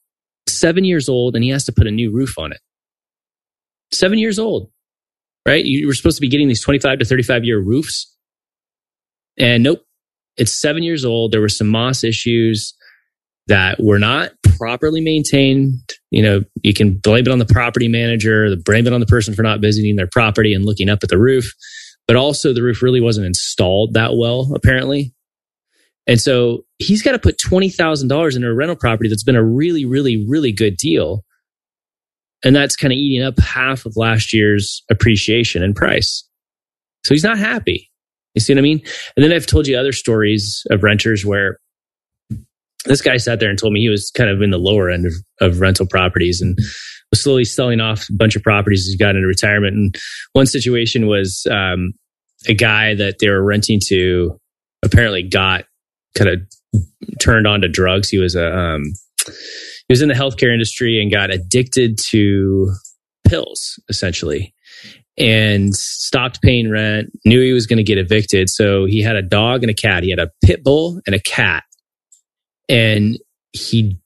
Seven 0.47 0.83
years 0.83 1.09
old 1.09 1.35
and 1.35 1.43
he 1.43 1.49
has 1.51 1.65
to 1.65 1.71
put 1.71 1.87
a 1.87 1.91
new 1.91 2.11
roof 2.11 2.37
on 2.37 2.51
it. 2.51 2.59
Seven 3.91 4.19
years 4.19 4.39
old 4.39 4.69
right? 5.45 5.63
You 5.63 5.87
were 5.87 5.93
supposed 5.93 6.17
to 6.17 6.21
be 6.21 6.29
getting 6.29 6.47
these 6.47 6.63
25 6.63 6.99
to 6.99 7.05
35 7.05 7.43
year 7.43 7.59
roofs. 7.59 8.15
And 9.37 9.63
nope, 9.63 9.83
it's 10.37 10.51
seven 10.51 10.83
years 10.83 11.05
old. 11.05 11.31
There 11.31 11.41
were 11.41 11.49
some 11.49 11.67
moss 11.67 12.03
issues 12.03 12.75
that 13.47 13.81
were 13.81 13.99
not 13.99 14.31
properly 14.57 15.01
maintained. 15.01 15.73
You 16.11 16.23
know, 16.23 16.41
you 16.63 16.73
can 16.73 16.97
blame 16.97 17.25
it 17.25 17.31
on 17.31 17.39
the 17.39 17.45
property 17.45 17.87
manager, 17.87 18.55
blame 18.55 18.87
it 18.87 18.93
on 18.93 18.99
the 18.99 19.05
person 19.05 19.33
for 19.33 19.43
not 19.43 19.61
visiting 19.61 19.95
their 19.95 20.07
property 20.11 20.53
and 20.53 20.65
looking 20.65 20.89
up 20.89 20.99
at 21.03 21.09
the 21.09 21.17
roof. 21.17 21.51
But 22.07 22.17
also, 22.17 22.53
the 22.53 22.63
roof 22.63 22.81
really 22.81 23.01
wasn't 23.01 23.27
installed 23.27 23.93
that 23.93 24.15
well, 24.15 24.51
apparently. 24.53 25.13
And 26.07 26.19
so 26.19 26.65
he's 26.79 27.01
got 27.01 27.11
to 27.11 27.19
put 27.19 27.37
$20,000 27.37 28.35
into 28.35 28.47
a 28.47 28.53
rental 28.53 28.75
property 28.75 29.07
that's 29.07 29.23
been 29.23 29.35
a 29.35 29.43
really, 29.43 29.85
really, 29.85 30.25
really 30.27 30.51
good 30.51 30.77
deal 30.77 31.23
and 32.43 32.55
that's 32.55 32.75
kind 32.75 32.91
of 32.91 32.97
eating 32.97 33.25
up 33.25 33.39
half 33.39 33.85
of 33.85 33.95
last 33.95 34.33
year's 34.33 34.83
appreciation 34.89 35.63
in 35.63 35.73
price. 35.73 36.27
So 37.05 37.13
he's 37.13 37.23
not 37.23 37.37
happy. 37.37 37.89
You 38.33 38.41
see 38.41 38.53
what 38.53 38.59
I 38.59 38.63
mean? 38.63 38.81
And 39.15 39.23
then 39.23 39.33
I've 39.33 39.45
told 39.45 39.67
you 39.67 39.77
other 39.77 39.91
stories 39.91 40.65
of 40.69 40.83
renters 40.83 41.25
where 41.25 41.57
this 42.85 43.01
guy 43.01 43.17
sat 43.17 43.39
there 43.39 43.49
and 43.49 43.59
told 43.59 43.73
me 43.73 43.81
he 43.81 43.89
was 43.89 44.09
kind 44.11 44.29
of 44.29 44.41
in 44.41 44.49
the 44.49 44.57
lower 44.57 44.89
end 44.89 45.05
of, 45.05 45.13
of 45.39 45.59
rental 45.59 45.85
properties 45.85 46.41
and 46.41 46.57
was 47.11 47.21
slowly 47.21 47.45
selling 47.45 47.79
off 47.79 48.09
a 48.09 48.13
bunch 48.13 48.35
of 48.35 48.41
properties 48.41 48.87
as 48.87 48.93
he 48.93 48.97
got 48.97 49.15
into 49.15 49.27
retirement. 49.27 49.75
And 49.75 49.97
one 50.33 50.45
situation 50.45 51.07
was 51.07 51.45
um, 51.51 51.93
a 52.47 52.53
guy 52.53 52.95
that 52.95 53.17
they 53.19 53.29
were 53.29 53.43
renting 53.43 53.79
to 53.87 54.39
apparently 54.83 55.21
got 55.21 55.65
kind 56.17 56.29
of 56.29 56.39
turned 57.19 57.47
on 57.47 57.61
to 57.61 57.67
drugs. 57.67 58.09
He 58.09 58.17
was 58.17 58.35
a 58.35 58.55
um, 58.55 58.83
he 59.25 59.93
was 59.93 60.01
in 60.01 60.09
the 60.09 60.15
healthcare 60.15 60.53
industry 60.53 61.01
and 61.01 61.11
got 61.11 61.31
addicted 61.31 61.97
to 62.09 62.71
pills 63.27 63.79
essentially 63.89 64.53
and 65.17 65.75
stopped 65.75 66.41
paying 66.41 66.69
rent, 66.69 67.11
knew 67.25 67.41
he 67.41 67.53
was 67.53 67.67
going 67.67 67.77
to 67.77 67.83
get 67.83 67.97
evicted. 67.97 68.49
So 68.49 68.85
he 68.85 69.01
had 69.01 69.15
a 69.15 69.21
dog 69.21 69.63
and 69.63 69.69
a 69.69 69.73
cat. 69.73 70.03
He 70.03 70.09
had 70.09 70.19
a 70.19 70.31
pit 70.43 70.63
bull 70.63 71.01
and 71.05 71.13
a 71.13 71.19
cat. 71.19 71.63
And 72.69 73.19
he 73.51 73.99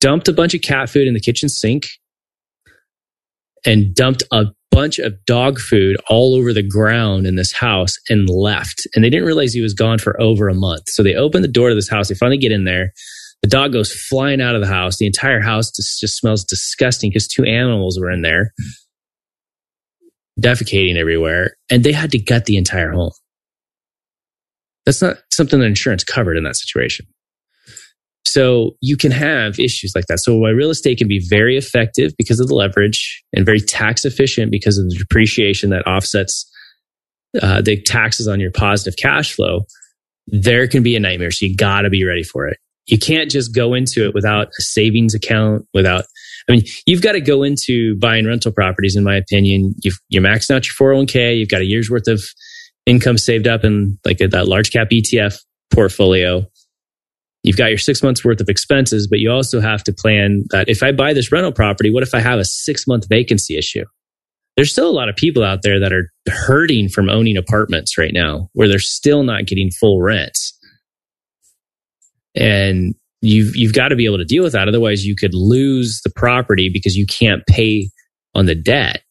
dumped 0.00 0.28
a 0.28 0.32
bunch 0.32 0.54
of 0.54 0.60
cat 0.60 0.90
food 0.90 1.08
in 1.08 1.14
the 1.14 1.20
kitchen 1.20 1.48
sink 1.48 1.88
and 3.64 3.94
dumped 3.94 4.22
a 4.32 4.46
bunch 4.72 4.98
of 4.98 5.24
dog 5.26 5.58
food 5.58 5.96
all 6.08 6.34
over 6.34 6.52
the 6.52 6.66
ground 6.66 7.26
in 7.26 7.36
this 7.36 7.52
house 7.52 7.96
and 8.08 8.28
left. 8.28 8.86
And 8.94 9.04
they 9.04 9.10
didn't 9.10 9.26
realize 9.26 9.52
he 9.52 9.60
was 9.60 9.74
gone 9.74 9.98
for 9.98 10.20
over 10.20 10.48
a 10.48 10.54
month. 10.54 10.84
So 10.88 11.02
they 11.02 11.14
opened 11.14 11.44
the 11.44 11.48
door 11.48 11.68
to 11.68 11.74
this 11.74 11.90
house. 11.90 12.08
They 12.08 12.14
finally 12.14 12.38
get 12.38 12.52
in 12.52 12.64
there. 12.64 12.92
The 13.42 13.48
dog 13.48 13.72
goes 13.72 13.92
flying 13.92 14.40
out 14.40 14.54
of 14.54 14.60
the 14.60 14.66
house. 14.66 14.96
The 14.96 15.06
entire 15.06 15.40
house 15.40 15.70
just, 15.70 16.00
just 16.00 16.16
smells 16.16 16.44
disgusting 16.44 17.10
because 17.10 17.28
two 17.28 17.44
animals 17.44 17.98
were 18.00 18.10
in 18.10 18.22
there 18.22 18.52
defecating 20.40 20.96
everywhere 20.96 21.56
and 21.70 21.84
they 21.84 21.92
had 21.92 22.10
to 22.12 22.18
gut 22.18 22.46
the 22.46 22.56
entire 22.56 22.90
home. 22.90 23.12
That's 24.86 25.02
not 25.02 25.18
something 25.30 25.60
that 25.60 25.66
insurance 25.66 26.02
covered 26.02 26.36
in 26.36 26.44
that 26.44 26.56
situation. 26.56 27.06
So 28.24 28.76
you 28.80 28.96
can 28.96 29.10
have 29.10 29.58
issues 29.58 29.92
like 29.94 30.06
that. 30.06 30.20
So 30.20 30.36
why 30.36 30.50
real 30.50 30.70
estate 30.70 30.98
can 30.98 31.08
be 31.08 31.24
very 31.28 31.56
effective 31.56 32.12
because 32.16 32.40
of 32.40 32.48
the 32.48 32.54
leverage 32.54 33.22
and 33.32 33.44
very 33.44 33.60
tax 33.60 34.04
efficient 34.04 34.50
because 34.50 34.78
of 34.78 34.88
the 34.88 34.96
depreciation 34.96 35.70
that 35.70 35.86
offsets 35.86 36.48
uh, 37.42 37.62
the 37.62 37.80
taxes 37.82 38.28
on 38.28 38.40
your 38.40 38.50
positive 38.50 38.96
cash 38.96 39.32
flow, 39.32 39.62
there 40.26 40.68
can 40.68 40.82
be 40.82 40.94
a 40.94 41.00
nightmare. 41.00 41.30
So 41.30 41.46
you 41.46 41.56
got 41.56 41.82
to 41.82 41.90
be 41.90 42.04
ready 42.04 42.22
for 42.22 42.46
it 42.46 42.58
you 42.86 42.98
can't 42.98 43.30
just 43.30 43.54
go 43.54 43.74
into 43.74 44.04
it 44.06 44.14
without 44.14 44.48
a 44.48 44.62
savings 44.62 45.14
account, 45.14 45.66
without, 45.72 46.04
I 46.48 46.52
mean, 46.52 46.64
you've 46.86 47.02
got 47.02 47.12
to 47.12 47.20
go 47.20 47.42
into 47.42 47.96
buying 47.98 48.26
rental 48.26 48.52
properties, 48.52 48.96
in 48.96 49.04
my 49.04 49.16
opinion. 49.16 49.74
You've, 49.82 49.98
you're 50.08 50.22
maxing 50.22 50.54
out 50.54 50.66
your 50.66 50.74
401k. 50.74 51.38
You've 51.38 51.48
got 51.48 51.60
a 51.60 51.66
year's 51.66 51.90
worth 51.90 52.08
of 52.08 52.22
income 52.86 53.18
saved 53.18 53.46
up 53.46 53.64
in 53.64 53.98
like 54.04 54.20
a, 54.20 54.26
that 54.28 54.48
large 54.48 54.72
cap 54.72 54.88
ETF 54.90 55.38
portfolio. 55.72 56.44
You've 57.42 57.56
got 57.56 57.70
your 57.70 57.78
six 57.78 58.02
months 58.02 58.24
worth 58.24 58.40
of 58.40 58.48
expenses, 58.48 59.08
but 59.08 59.18
you 59.18 59.30
also 59.30 59.60
have 59.60 59.82
to 59.84 59.92
plan 59.92 60.44
that 60.50 60.68
if 60.68 60.82
I 60.82 60.92
buy 60.92 61.12
this 61.12 61.32
rental 61.32 61.52
property, 61.52 61.90
what 61.90 62.04
if 62.04 62.14
I 62.14 62.20
have 62.20 62.38
a 62.38 62.44
six 62.44 62.86
month 62.86 63.08
vacancy 63.08 63.56
issue? 63.56 63.84
There's 64.56 64.70
still 64.70 64.88
a 64.88 64.92
lot 64.92 65.08
of 65.08 65.16
people 65.16 65.42
out 65.42 65.62
there 65.62 65.80
that 65.80 65.92
are 65.92 66.12
hurting 66.28 66.88
from 66.88 67.08
owning 67.08 67.36
apartments 67.36 67.96
right 67.98 68.12
now 68.12 68.48
where 68.52 68.68
they're 68.68 68.78
still 68.78 69.22
not 69.22 69.46
getting 69.46 69.70
full 69.70 70.00
rents. 70.00 70.56
And 72.34 72.94
you've 73.22 73.56
you've 73.56 73.72
got 73.72 73.88
to 73.88 73.96
be 73.96 74.04
able 74.04 74.18
to 74.18 74.24
deal 74.24 74.42
with 74.42 74.52
that. 74.52 74.68
Otherwise 74.68 75.04
you 75.04 75.16
could 75.16 75.34
lose 75.34 76.00
the 76.04 76.10
property 76.10 76.70
because 76.72 76.96
you 76.96 77.06
can't 77.06 77.44
pay 77.46 77.90
on 78.34 78.46
the 78.46 78.54
debt. 78.54 79.02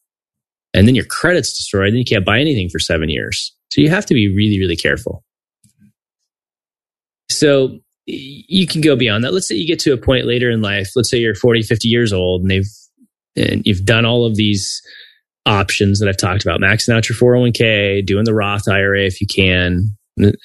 And 0.74 0.88
then 0.88 0.94
your 0.94 1.04
credit's 1.04 1.54
destroyed 1.54 1.88
and 1.88 1.98
you 1.98 2.04
can't 2.04 2.24
buy 2.24 2.40
anything 2.40 2.70
for 2.70 2.78
7 2.78 3.10
years. 3.10 3.54
So 3.70 3.80
you 3.82 3.90
have 3.90 4.06
to 4.06 4.14
be 4.14 4.28
really 4.34 4.58
really 4.58 4.76
careful. 4.76 5.22
So 7.28 7.80
you 8.06 8.66
can 8.66 8.80
go 8.80 8.96
beyond 8.96 9.22
that 9.22 9.32
let's 9.32 9.46
say 9.46 9.54
you 9.54 9.66
get 9.66 9.78
to 9.78 9.92
a 9.92 9.96
point 9.96 10.26
later 10.26 10.50
in 10.50 10.60
life 10.60 10.90
let's 10.96 11.10
say 11.10 11.18
you're 11.18 11.34
40 11.34 11.62
50 11.62 11.88
years 11.88 12.12
old 12.12 12.42
and 12.42 12.50
they've 12.50 12.68
and 13.36 13.62
you've 13.64 13.84
done 13.84 14.04
all 14.04 14.26
of 14.26 14.36
these 14.36 14.82
options 15.46 15.98
that 15.98 16.08
I've 16.08 16.16
talked 16.16 16.44
about 16.44 16.60
maxing 16.60 16.94
out 16.94 17.08
your 17.08 17.16
401k 17.16 18.04
doing 18.04 18.24
the 18.24 18.34
Roth 18.34 18.68
IRA 18.68 19.04
if 19.04 19.20
you 19.20 19.26
can 19.26 19.96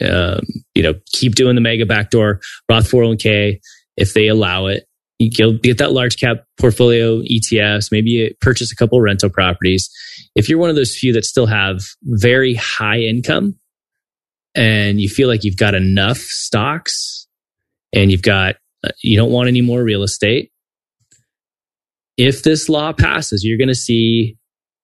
um, 0.02 0.41
you 0.76 0.84
know, 0.84 0.93
keep 1.12 1.36
doing 1.36 1.56
the 1.56 1.62
mega 1.62 1.86
backdoor 1.86 2.39
Roth 2.70 2.89
401k 2.89 3.60
if 3.98 4.13
they 4.13 4.28
allow 4.28 4.67
it. 4.67 4.88
You 5.20 5.32
get 5.32 5.80
that 5.80 5.93
large 5.93 6.20
cap 6.20 6.43
portfolio 6.60 7.22
ETFs, 7.22 7.91
maybe 7.91 8.36
purchase 8.39 8.72
a 8.72 8.76
couple 8.76 9.02
rental 9.02 9.32
properties. 9.32 9.89
If 10.36 10.48
you're 10.48 10.60
one 10.60 10.70
of 10.70 10.76
those 10.76 10.96
few 10.96 11.12
that 11.13 11.26
still 11.26 11.48
have 11.48 11.82
very 12.04 12.54
high 12.54 13.00
income 13.00 13.56
and 14.54 15.02
you 15.02 15.10
feel 15.10 15.28
like 15.28 15.43
you've 15.43 15.58
got 15.58 15.74
enough 15.74 16.20
stocks 16.20 17.27
and 17.93 18.12
you've 18.12 18.21
got, 18.21 18.56
uh, 18.84 18.89
you 19.02 19.17
don't 19.17 19.32
want 19.32 19.47
any 19.47 19.62
more 19.62 19.84
real 19.84 20.04
estate. 20.04 20.52
If 22.17 22.43
this 22.43 22.67
law 22.67 22.93
passes, 22.93 23.43
you're 23.43 23.58
going 23.58 23.67
to 23.67 23.76
see 23.76 24.38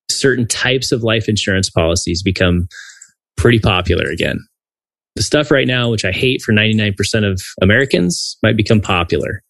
certain 0.10 0.48
types 0.48 0.92
of 0.92 1.04
life 1.04 1.28
insurance 1.28 1.70
policies 1.70 2.22
become 2.22 2.68
pretty 3.38 3.60
popular 3.60 4.10
again 4.10 4.40
The 5.16 5.24
stuff 5.24 5.52
right 5.52 5.68
now, 5.68 5.90
which 5.90 6.06
I 6.06 6.12
hate 6.12 6.42
for 6.42 6.54
99% 6.54 6.96
of 7.30 7.42
Americans, 7.62 8.38
might 8.44 8.56
become 8.56 8.80
popular. 8.80 9.42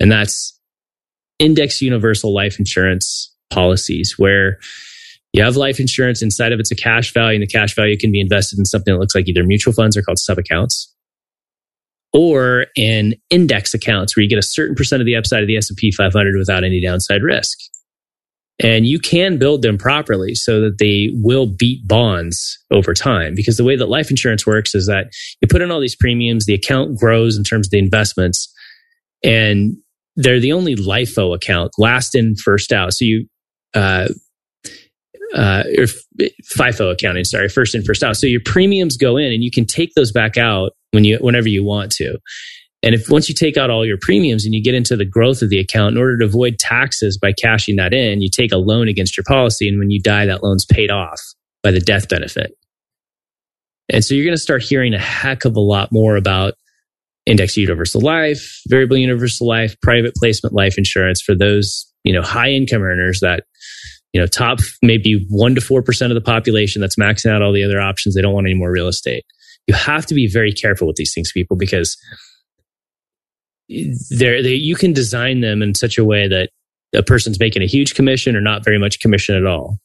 And 0.00 0.10
that's 0.10 0.58
index 1.38 1.80
universal 1.80 2.34
life 2.34 2.58
insurance 2.58 3.34
policies 3.50 4.14
where 4.16 4.58
you 5.32 5.42
have 5.42 5.56
life 5.56 5.78
insurance 5.80 6.22
inside 6.22 6.52
of 6.52 6.60
it's 6.60 6.72
a 6.72 6.76
cash 6.76 7.12
value 7.12 7.34
and 7.34 7.42
the 7.42 7.46
cash 7.46 7.74
value 7.74 7.96
can 7.96 8.10
be 8.10 8.20
invested 8.20 8.58
in 8.58 8.64
something 8.64 8.92
that 8.92 9.00
looks 9.00 9.14
like 9.14 9.28
either 9.28 9.44
mutual 9.44 9.72
funds 9.72 9.96
or 9.96 10.02
called 10.02 10.18
sub 10.18 10.38
accounts 10.38 10.92
or 12.12 12.66
in 12.76 13.14
index 13.30 13.74
accounts 13.74 14.16
where 14.16 14.22
you 14.22 14.28
get 14.28 14.38
a 14.38 14.42
certain 14.42 14.74
percent 14.74 15.00
of 15.00 15.06
the 15.06 15.16
upside 15.16 15.42
of 15.42 15.46
the 15.46 15.56
S&P 15.56 15.92
500 15.92 16.36
without 16.36 16.64
any 16.64 16.80
downside 16.80 17.22
risk. 17.22 17.58
And 18.62 18.86
you 18.86 18.98
can 18.98 19.38
build 19.38 19.62
them 19.62 19.78
properly 19.78 20.34
so 20.34 20.60
that 20.60 20.78
they 20.78 21.10
will 21.14 21.46
beat 21.46 21.86
bonds 21.88 22.58
over 22.70 22.92
time. 22.92 23.34
Because 23.34 23.56
the 23.56 23.64
way 23.64 23.74
that 23.74 23.88
life 23.88 24.10
insurance 24.10 24.46
works 24.46 24.74
is 24.74 24.86
that 24.86 25.12
you 25.40 25.48
put 25.48 25.62
in 25.62 25.70
all 25.70 25.80
these 25.80 25.96
premiums, 25.96 26.44
the 26.44 26.54
account 26.54 26.98
grows 26.98 27.38
in 27.38 27.44
terms 27.44 27.68
of 27.68 27.70
the 27.70 27.78
investments, 27.78 28.52
and 29.24 29.76
they're 30.16 30.40
the 30.40 30.52
only 30.52 30.76
LIFO 30.76 31.34
account, 31.34 31.72
last 31.78 32.14
in, 32.14 32.34
first 32.36 32.70
out. 32.70 32.92
So 32.92 33.06
you, 33.06 33.26
uh, 33.72 34.08
uh, 35.34 35.62
or 35.78 35.86
FIFO 36.54 36.92
accounting, 36.92 37.24
sorry, 37.24 37.48
first 37.48 37.74
in, 37.74 37.82
first 37.82 38.02
out. 38.02 38.16
So 38.16 38.26
your 38.26 38.42
premiums 38.44 38.98
go 38.98 39.16
in 39.16 39.32
and 39.32 39.42
you 39.42 39.50
can 39.50 39.64
take 39.64 39.94
those 39.94 40.12
back 40.12 40.36
out 40.36 40.72
when 40.92 41.04
you, 41.04 41.18
whenever 41.20 41.48
you 41.48 41.64
want 41.64 41.92
to. 41.92 42.18
And 42.82 42.94
if 42.94 43.10
once 43.10 43.28
you 43.28 43.34
take 43.34 43.56
out 43.56 43.68
all 43.68 43.84
your 43.84 43.98
premiums 44.00 44.44
and 44.44 44.54
you 44.54 44.62
get 44.62 44.74
into 44.74 44.96
the 44.96 45.04
growth 45.04 45.42
of 45.42 45.50
the 45.50 45.58
account, 45.58 45.94
in 45.94 46.00
order 46.00 46.18
to 46.18 46.24
avoid 46.24 46.58
taxes 46.58 47.18
by 47.18 47.32
cashing 47.32 47.76
that 47.76 47.92
in, 47.92 48.22
you 48.22 48.30
take 48.30 48.52
a 48.52 48.56
loan 48.56 48.88
against 48.88 49.16
your 49.16 49.24
policy. 49.24 49.68
And 49.68 49.78
when 49.78 49.90
you 49.90 50.00
die, 50.00 50.24
that 50.26 50.42
loan's 50.42 50.64
paid 50.64 50.90
off 50.90 51.20
by 51.62 51.72
the 51.72 51.80
death 51.80 52.08
benefit. 52.08 52.52
And 53.92 54.04
so 54.04 54.14
you're 54.14 54.24
going 54.24 54.36
to 54.36 54.42
start 54.42 54.62
hearing 54.62 54.94
a 54.94 54.98
heck 54.98 55.44
of 55.44 55.56
a 55.56 55.60
lot 55.60 55.92
more 55.92 56.16
about 56.16 56.54
index 57.26 57.56
universal 57.56 58.00
life, 58.00 58.60
variable 58.68 58.96
universal 58.96 59.46
life, 59.46 59.78
private 59.82 60.14
placement 60.14 60.54
life 60.54 60.78
insurance 60.78 61.20
for 61.20 61.34
those, 61.34 61.86
you 62.04 62.12
know, 62.12 62.22
high 62.22 62.50
income 62.50 62.82
earners 62.82 63.20
that, 63.20 63.44
you 64.12 64.20
know, 64.20 64.26
top 64.26 64.60
maybe 64.80 65.26
one 65.28 65.54
to 65.54 65.60
4% 65.60 66.06
of 66.06 66.14
the 66.14 66.20
population 66.20 66.80
that's 66.80 66.96
maxing 66.96 67.30
out 67.30 67.42
all 67.42 67.52
the 67.52 67.64
other 67.64 67.80
options. 67.80 68.14
They 68.14 68.22
don't 68.22 68.32
want 68.32 68.46
any 68.46 68.54
more 68.54 68.70
real 68.70 68.88
estate. 68.88 69.24
You 69.66 69.74
have 69.74 70.06
to 70.06 70.14
be 70.14 70.26
very 70.26 70.52
careful 70.52 70.86
with 70.86 70.96
these 70.96 71.14
things, 71.14 71.32
people, 71.32 71.56
because 71.56 71.96
they, 73.68 74.54
you 74.54 74.74
can 74.74 74.92
design 74.92 75.40
them 75.40 75.62
in 75.62 75.74
such 75.74 75.96
a 75.96 76.04
way 76.04 76.26
that 76.28 76.50
a 76.94 77.02
person's 77.02 77.38
making 77.38 77.62
a 77.62 77.66
huge 77.66 77.94
commission 77.94 78.34
or 78.34 78.40
not 78.40 78.64
very 78.64 78.78
much 78.78 79.00
commission 79.00 79.36
at 79.36 79.46
all. 79.46 79.78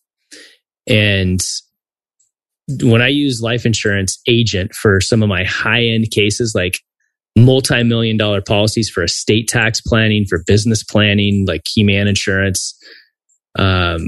And 0.87 1.39
when 2.81 3.01
I 3.01 3.09
use 3.09 3.41
life 3.41 3.65
insurance 3.65 4.19
agent 4.27 4.73
for 4.73 4.99
some 5.01 5.21
of 5.21 5.29
my 5.29 5.43
high 5.43 5.83
end 5.83 6.09
cases, 6.09 6.53
like 6.55 6.79
multi-million 7.35 8.17
dollar 8.17 8.41
policies 8.41 8.89
for 8.89 9.03
estate 9.03 9.47
tax 9.47 9.81
planning, 9.81 10.25
for 10.25 10.41
business 10.47 10.83
planning, 10.83 11.45
like 11.47 11.63
Keyman 11.63 12.07
Insurance. 12.07 12.75
Um, 13.57 14.07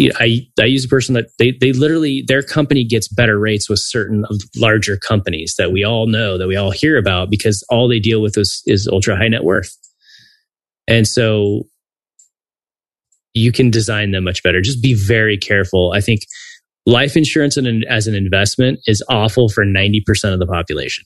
I 0.00 0.46
I 0.60 0.64
use 0.64 0.84
a 0.84 0.88
person 0.88 1.14
that 1.14 1.26
they 1.38 1.52
they 1.52 1.72
literally 1.72 2.24
their 2.26 2.42
company 2.42 2.84
gets 2.84 3.08
better 3.08 3.38
rates 3.38 3.68
with 3.68 3.80
certain 3.80 4.24
larger 4.56 4.96
companies 4.96 5.54
that 5.58 5.72
we 5.72 5.84
all 5.84 6.06
know 6.06 6.38
that 6.38 6.46
we 6.48 6.56
all 6.56 6.70
hear 6.70 6.96
about 6.96 7.30
because 7.30 7.64
all 7.68 7.88
they 7.88 8.00
deal 8.00 8.22
with 8.22 8.38
is 8.38 8.62
is 8.66 8.86
ultra 8.88 9.16
high 9.16 9.28
net 9.28 9.44
worth, 9.44 9.76
and 10.86 11.06
so 11.06 11.64
you 13.34 13.52
can 13.52 13.70
design 13.70 14.12
them 14.12 14.24
much 14.24 14.42
better. 14.42 14.60
Just 14.60 14.82
be 14.82 14.94
very 14.94 15.36
careful. 15.36 15.92
I 15.94 16.00
think 16.00 16.20
life 16.86 17.16
insurance 17.16 17.56
as 17.88 18.06
an 18.06 18.14
investment 18.14 18.80
is 18.86 19.02
awful 19.08 19.48
for 19.48 19.64
ninety 19.64 20.02
percent 20.06 20.32
of 20.32 20.40
the 20.40 20.46
population 20.46 21.04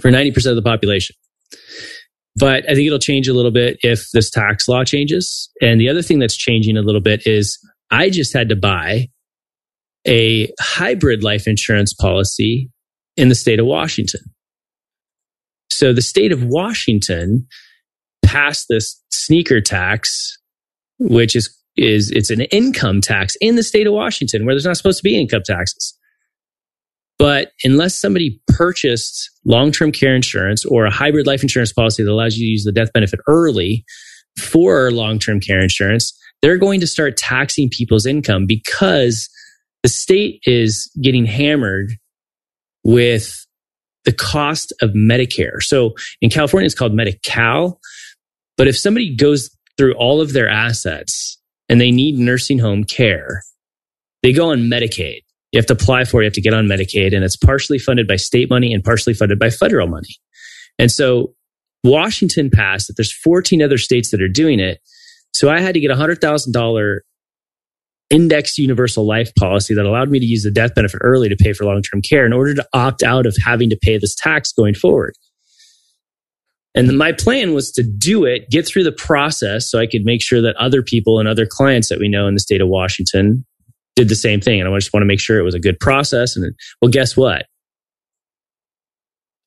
for 0.00 0.10
90% 0.10 0.50
of 0.50 0.56
the 0.56 0.62
population. 0.62 1.16
But 2.36 2.68
I 2.68 2.74
think 2.74 2.86
it'll 2.86 2.98
change 2.98 3.28
a 3.28 3.34
little 3.34 3.52
bit 3.52 3.78
if 3.82 4.06
this 4.12 4.30
tax 4.30 4.68
law 4.68 4.84
changes. 4.84 5.48
And 5.60 5.80
the 5.80 5.88
other 5.88 6.02
thing 6.02 6.18
that's 6.18 6.36
changing 6.36 6.76
a 6.76 6.82
little 6.82 7.00
bit 7.00 7.26
is 7.26 7.58
I 7.90 8.10
just 8.10 8.32
had 8.32 8.48
to 8.48 8.56
buy 8.56 9.08
a 10.06 10.52
hybrid 10.60 11.22
life 11.22 11.46
insurance 11.46 11.94
policy 11.94 12.70
in 13.16 13.28
the 13.28 13.34
state 13.34 13.60
of 13.60 13.66
Washington. 13.66 14.20
So 15.70 15.92
the 15.92 16.02
state 16.02 16.32
of 16.32 16.44
Washington 16.44 17.46
passed 18.24 18.66
this 18.68 19.00
sneaker 19.10 19.60
tax, 19.60 20.36
which 20.98 21.36
is 21.36 21.56
is 21.76 22.10
it's 22.12 22.30
an 22.30 22.42
income 22.42 23.00
tax 23.00 23.36
in 23.40 23.56
the 23.56 23.62
state 23.62 23.86
of 23.86 23.92
Washington 23.92 24.44
where 24.44 24.54
there's 24.54 24.64
not 24.64 24.76
supposed 24.76 24.98
to 24.98 25.04
be 25.04 25.18
income 25.18 25.42
taxes. 25.44 25.98
But 27.18 27.52
unless 27.62 27.94
somebody 27.94 28.40
purchased 28.48 29.30
long 29.44 29.72
term 29.72 29.92
care 29.92 30.14
insurance 30.14 30.64
or 30.64 30.84
a 30.84 30.90
hybrid 30.90 31.26
life 31.26 31.42
insurance 31.42 31.72
policy 31.72 32.02
that 32.02 32.10
allows 32.10 32.36
you 32.36 32.46
to 32.46 32.50
use 32.50 32.64
the 32.64 32.72
death 32.72 32.92
benefit 32.92 33.20
early 33.26 33.84
for 34.38 34.90
long 34.90 35.18
term 35.18 35.40
care 35.40 35.62
insurance, 35.62 36.12
they're 36.42 36.58
going 36.58 36.80
to 36.80 36.86
start 36.86 37.16
taxing 37.16 37.70
people's 37.70 38.06
income 38.06 38.46
because 38.46 39.28
the 39.82 39.88
state 39.88 40.40
is 40.44 40.90
getting 41.00 41.24
hammered 41.24 41.92
with 42.82 43.46
the 44.04 44.12
cost 44.12 44.72
of 44.82 44.90
Medicare. 44.90 45.62
So 45.62 45.94
in 46.20 46.30
California, 46.30 46.66
it's 46.66 46.74
called 46.74 46.94
Medi 46.94 47.18
Cal. 47.22 47.80
But 48.56 48.68
if 48.68 48.76
somebody 48.76 49.14
goes 49.14 49.50
through 49.76 49.94
all 49.94 50.20
of 50.20 50.32
their 50.32 50.48
assets 50.48 51.40
and 51.68 51.80
they 51.80 51.90
need 51.90 52.18
nursing 52.18 52.58
home 52.58 52.84
care, 52.84 53.42
they 54.22 54.32
go 54.32 54.50
on 54.50 54.62
Medicaid 54.70 55.20
you 55.54 55.58
have 55.58 55.66
to 55.66 55.72
apply 55.72 56.02
for 56.02 56.20
you 56.20 56.26
have 56.26 56.32
to 56.32 56.40
get 56.40 56.52
on 56.52 56.66
Medicaid, 56.66 57.14
and 57.14 57.22
it's 57.22 57.36
partially 57.36 57.78
funded 57.78 58.08
by 58.08 58.16
state 58.16 58.50
money 58.50 58.74
and 58.74 58.82
partially 58.82 59.14
funded 59.14 59.38
by 59.38 59.50
federal 59.50 59.86
money. 59.86 60.16
And 60.80 60.90
so 60.90 61.32
Washington 61.84 62.50
passed 62.50 62.88
that 62.88 62.94
there's 62.96 63.12
14 63.12 63.62
other 63.62 63.78
states 63.78 64.10
that 64.10 64.20
are 64.20 64.28
doing 64.28 64.58
it. 64.58 64.80
So 65.32 65.50
I 65.50 65.60
had 65.60 65.74
to 65.74 65.80
get 65.80 65.92
a 65.92 65.94
$100,000 65.94 66.98
index 68.10 68.58
universal 68.58 69.06
life 69.06 69.32
policy 69.36 69.74
that 69.74 69.86
allowed 69.86 70.10
me 70.10 70.18
to 70.18 70.26
use 70.26 70.42
the 70.42 70.50
death 70.50 70.74
benefit 70.74 70.98
early 71.04 71.28
to 71.28 71.36
pay 71.36 71.52
for 71.52 71.64
long 71.64 71.82
term 71.82 72.02
care 72.02 72.26
in 72.26 72.32
order 72.32 72.54
to 72.54 72.66
opt 72.72 73.04
out 73.04 73.24
of 73.24 73.36
having 73.44 73.70
to 73.70 73.78
pay 73.80 73.96
this 73.96 74.16
tax 74.16 74.52
going 74.52 74.74
forward. 74.74 75.14
And 76.74 76.98
my 76.98 77.12
plan 77.12 77.54
was 77.54 77.70
to 77.72 77.84
do 77.84 78.24
it, 78.24 78.50
get 78.50 78.66
through 78.66 78.82
the 78.82 78.90
process 78.90 79.70
so 79.70 79.78
I 79.78 79.86
could 79.86 80.04
make 80.04 80.20
sure 80.20 80.42
that 80.42 80.56
other 80.56 80.82
people 80.82 81.20
and 81.20 81.28
other 81.28 81.46
clients 81.46 81.90
that 81.90 82.00
we 82.00 82.08
know 82.08 82.26
in 82.26 82.34
the 82.34 82.40
state 82.40 82.60
of 82.60 82.66
Washington 82.66 83.46
did 83.96 84.08
the 84.08 84.16
same 84.16 84.40
thing. 84.40 84.60
And 84.60 84.68
I 84.68 84.76
just 84.76 84.92
want 84.92 85.02
to 85.02 85.06
make 85.06 85.20
sure 85.20 85.38
it 85.38 85.44
was 85.44 85.54
a 85.54 85.60
good 85.60 85.78
process. 85.80 86.36
And 86.36 86.54
well, 86.80 86.90
guess 86.90 87.16
what? 87.16 87.46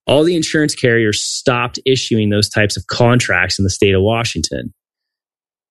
All 0.05 0.23
the 0.23 0.35
insurance 0.35 0.73
carriers 0.73 1.23
stopped 1.23 1.79
issuing 1.85 2.29
those 2.29 2.49
types 2.49 2.77
of 2.77 2.87
contracts 2.87 3.59
in 3.59 3.63
the 3.63 3.69
state 3.69 3.93
of 3.93 4.01
Washington, 4.01 4.73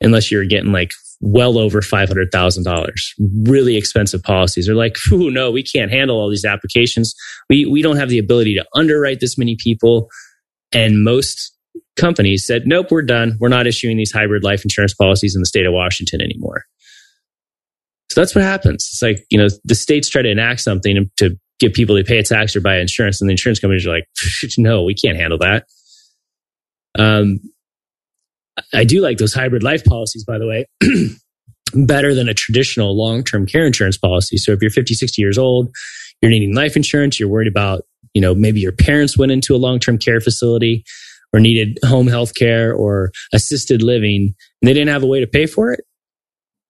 unless 0.02 0.30
you're 0.30 0.44
getting 0.44 0.72
like 0.72 0.92
well 1.20 1.56
over 1.58 1.80
$500,000. 1.80 2.92
Really 3.46 3.76
expensive 3.76 4.22
policies. 4.22 4.66
They're 4.66 4.74
like, 4.74 4.96
oh, 5.12 5.30
no, 5.30 5.50
we 5.50 5.62
can't 5.62 5.90
handle 5.90 6.18
all 6.18 6.28
these 6.28 6.44
applications. 6.44 7.14
We, 7.48 7.64
we 7.64 7.80
don't 7.80 7.96
have 7.96 8.10
the 8.10 8.18
ability 8.18 8.54
to 8.56 8.66
underwrite 8.74 9.20
this 9.20 9.38
many 9.38 9.56
people. 9.58 10.08
And 10.72 11.02
most 11.02 11.56
companies 11.96 12.46
said, 12.46 12.66
nope, 12.66 12.88
we're 12.90 13.02
done. 13.02 13.38
We're 13.40 13.48
not 13.48 13.66
issuing 13.66 13.96
these 13.96 14.12
hybrid 14.12 14.44
life 14.44 14.62
insurance 14.64 14.94
policies 14.94 15.34
in 15.34 15.40
the 15.40 15.46
state 15.46 15.64
of 15.64 15.72
Washington 15.72 16.20
anymore. 16.20 16.64
That's 18.16 18.34
what 18.34 18.44
happens. 18.44 18.88
It's 18.92 19.02
like, 19.02 19.24
you 19.30 19.38
know, 19.38 19.48
the 19.64 19.74
states 19.74 20.08
try 20.08 20.22
to 20.22 20.30
enact 20.30 20.60
something 20.60 21.10
to 21.18 21.36
get 21.58 21.74
people 21.74 21.96
to 21.96 22.04
pay 22.04 22.18
a 22.18 22.22
tax 22.22 22.56
or 22.56 22.60
buy 22.60 22.78
insurance, 22.78 23.20
and 23.20 23.28
the 23.28 23.32
insurance 23.32 23.60
companies 23.60 23.86
are 23.86 23.90
like, 23.90 24.04
no, 24.58 24.82
we 24.82 24.94
can't 24.94 25.16
handle 25.16 25.38
that. 25.38 25.66
Um, 26.98 27.40
I 28.72 28.84
do 28.84 29.00
like 29.00 29.18
those 29.18 29.34
hybrid 29.34 29.62
life 29.62 29.84
policies, 29.84 30.24
by 30.24 30.38
the 30.38 30.46
way, 30.46 30.66
better 31.74 32.14
than 32.14 32.28
a 32.28 32.34
traditional 32.34 32.96
long 32.96 33.22
term 33.22 33.46
care 33.46 33.66
insurance 33.66 33.98
policy. 33.98 34.38
So 34.38 34.52
if 34.52 34.62
you're 34.62 34.70
50, 34.70 34.94
60 34.94 35.20
years 35.20 35.38
old, 35.38 35.68
you're 36.22 36.30
needing 36.30 36.54
life 36.54 36.76
insurance, 36.76 37.20
you're 37.20 37.28
worried 37.28 37.48
about, 37.48 37.82
you 38.14 38.20
know, 38.22 38.34
maybe 38.34 38.60
your 38.60 38.72
parents 38.72 39.18
went 39.18 39.32
into 39.32 39.54
a 39.54 39.58
long 39.58 39.78
term 39.78 39.98
care 39.98 40.20
facility 40.20 40.84
or 41.32 41.40
needed 41.40 41.78
home 41.84 42.06
health 42.06 42.34
care 42.34 42.72
or 42.72 43.10
assisted 43.32 43.82
living 43.82 44.34
and 44.62 44.68
they 44.68 44.72
didn't 44.72 44.88
have 44.88 45.02
a 45.02 45.06
way 45.06 45.20
to 45.20 45.26
pay 45.26 45.46
for 45.46 45.70
it. 45.72 45.80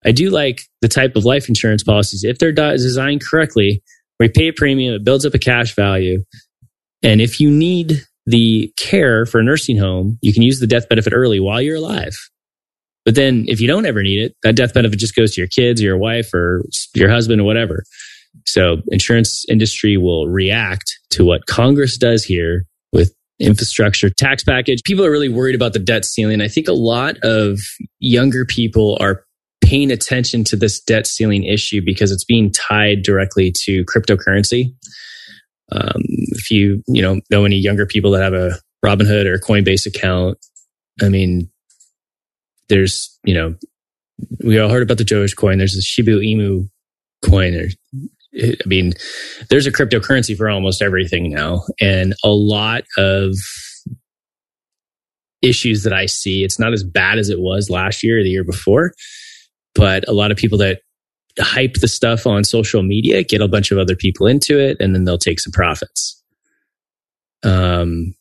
I 0.07 0.13
do 0.13 0.31
like 0.31 0.63
the 0.81 0.89
type 0.89 1.17
of 1.17 1.25
life 1.25 1.49
insurance 1.49 1.83
policies 1.83 2.23
if 2.25 2.39
they're 2.39 2.53
designed 2.53 3.25
correctly, 3.25 3.83
where 4.17 4.29
you 4.29 4.33
pay 4.33 4.49
a 4.49 4.53
premium, 4.53 4.95
it 4.95 5.05
builds 5.05 5.27
up 5.27 5.35
a 5.35 5.39
cash 5.39 5.75
value. 5.75 6.23
And 7.03 7.21
if 7.21 7.41
you 7.41 7.51
need 7.51 8.03
the 8.25 8.73
care 8.77 9.27
for 9.27 9.41
a 9.41 9.45
nursing 9.45 9.77
home, 9.77 10.19
you 10.23 10.33
can 10.33 10.43
use 10.43 10.61
the 10.61 10.67
death 10.67 10.89
benefit 10.89 11.13
early 11.13 11.41
while 11.41 11.61
you're 11.61 11.77
alive. 11.77 12.15
But 13.05 13.15
then 13.15 13.45
if 13.49 13.61
you 13.61 13.69
don't 13.69 13.87
ever 13.87 14.03
need 14.03 14.21
it, 14.21 14.35
that 14.43 14.57
death 14.57 14.75
benefit 14.75 14.99
just 14.99 15.15
goes 15.15 15.35
to 15.35 15.41
your 15.41 15.49
kids 15.49 15.81
or 15.81 15.85
your 15.85 15.99
wife 15.99 16.33
or 16.35 16.65
your 16.95 17.11
husband 17.11 17.41
or 17.41 17.45
whatever. 17.45 17.85
So 18.47 18.79
insurance 18.89 19.45
industry 19.49 19.97
will 19.97 20.29
react 20.29 20.99
to 21.11 21.25
what 21.25 21.47
Congress 21.47 21.97
does 21.97 22.25
here 22.25 22.65
with 22.93 23.15
infrastructure 23.39 24.11
tax 24.11 24.43
package. 24.45 24.83
People 24.85 25.05
are 25.05 25.11
really 25.11 25.29
worried 25.29 25.55
about 25.55 25.73
the 25.73 25.79
debt 25.79 26.05
ceiling. 26.05 26.41
I 26.41 26.49
think 26.49 26.69
a 26.69 26.73
lot 26.73 27.17
of 27.23 27.59
younger 27.99 28.45
people 28.45 28.97
are 29.01 29.26
paying 29.67 29.91
attention 29.91 30.45
to 30.45 30.57
this 30.57 30.81
debt 30.81 31.07
ceiling 31.07 31.45
issue 31.45 31.83
because 31.85 32.13
it's 32.13 32.25
being 32.25 32.53
tied 32.53 33.03
directly 33.03 33.53
to 33.65 33.85
cryptocurrency, 33.85 34.73
Um, 35.73 36.03
if 36.39 36.51
you 36.51 36.83
you 36.87 37.03
know 37.03 37.21
know 37.31 37.45
any 37.45 37.57
younger 37.57 37.87
people 37.87 38.13
that 38.13 38.23
have 38.23 38.35
a 38.35 38.59
Robinhood 38.85 39.27
or 39.27 39.39
Coinbase 39.39 39.87
account, 39.87 40.39
I 41.03 41.09
mean, 41.09 41.51
there's 42.69 43.19
you 43.25 43.35
know 43.35 43.57
we 44.45 44.59
all 44.59 44.71
heard 44.71 44.83
about 44.83 44.99
the 44.99 45.05
Dogecoin. 45.05 45.59
There's 45.59 45.75
the 45.75 45.83
Shiba 45.83 46.13
Inu 46.13 46.69
coin. 47.29 47.55
Or, 47.55 47.69
I 48.41 48.67
mean, 48.67 48.93
there's 49.51 49.67
a 49.67 49.73
cryptocurrency 49.73 50.37
for 50.37 50.49
almost 50.49 50.83
everything 50.83 51.31
now, 51.31 51.65
and 51.81 52.15
a 52.25 52.31
lot 52.31 52.85
of 52.97 53.35
issues 55.43 55.83
that 55.83 55.93
I 55.93 56.07
see. 56.07 56.45
It's 56.45 56.59
not 56.59 56.73
as 56.73 56.85
bad 56.85 57.19
as 57.19 57.29
it 57.29 57.41
was 57.41 57.71
last 57.71 58.03
year 58.03 58.21
or 58.21 58.23
the 58.23 58.31
year 58.31 58.45
before, 58.45 58.93
but 59.77 60.09
a 60.09 60.13
lot 60.13 60.31
of 60.31 60.37
people 60.37 60.59
that 60.59 60.81
hype 61.39 61.75
the 61.75 61.89
stuff 61.89 62.27
on 62.27 62.45
social 62.45 62.83
media 62.83 63.23
get 63.23 63.43
a 63.43 63.49
bunch 63.49 63.71
of 63.71 63.79
other 63.79 63.95
people 63.95 64.27
into 64.27 64.59
it, 64.59 64.77
and 64.81 64.95
then 64.95 65.05
they'll 65.05 65.19
take 65.19 65.39
some 65.39 65.53
profits. 65.53 66.23
Um, 67.45 68.15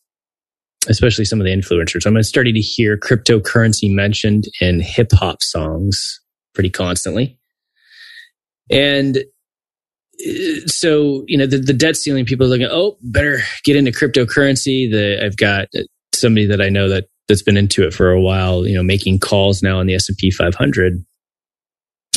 especially 0.88 1.24
some 1.24 1.40
of 1.40 1.44
the 1.44 1.52
influencers. 1.52 2.06
I'm 2.06 2.22
starting 2.22 2.54
to 2.54 2.60
hear 2.60 2.96
cryptocurrency 2.96 3.92
mentioned 3.92 4.44
in 4.60 4.80
hip 4.80 5.10
hop 5.12 5.42
songs 5.42 6.20
pretty 6.54 6.70
constantly. 6.70 7.38
And 8.70 9.18
uh, 9.18 10.66
so, 10.66 11.24
you 11.26 11.36
know, 11.36 11.46
the, 11.46 11.58
the 11.58 11.72
debt 11.72 11.96
ceiling, 11.96 12.24
people 12.24 12.46
are 12.46 12.48
looking, 12.48 12.68
oh, 12.70 12.96
better 13.02 13.40
get 13.64 13.76
into 13.76 13.90
cryptocurrency. 13.90 14.90
The, 14.90 15.24
I've 15.24 15.36
got 15.36 15.68
somebody 16.14 16.46
that 16.46 16.60
I 16.60 16.68
know 16.68 16.88
that 16.88 17.06
that's 17.28 17.42
been 17.42 17.56
into 17.56 17.84
it 17.84 17.92
for 17.92 18.10
a 18.10 18.20
while, 18.20 18.66
you 18.66 18.74
know, 18.74 18.82
making 18.82 19.18
calls 19.18 19.62
now 19.62 19.80
on 19.80 19.86
the 19.86 19.94
S&P 19.94 20.30
500 20.30 21.04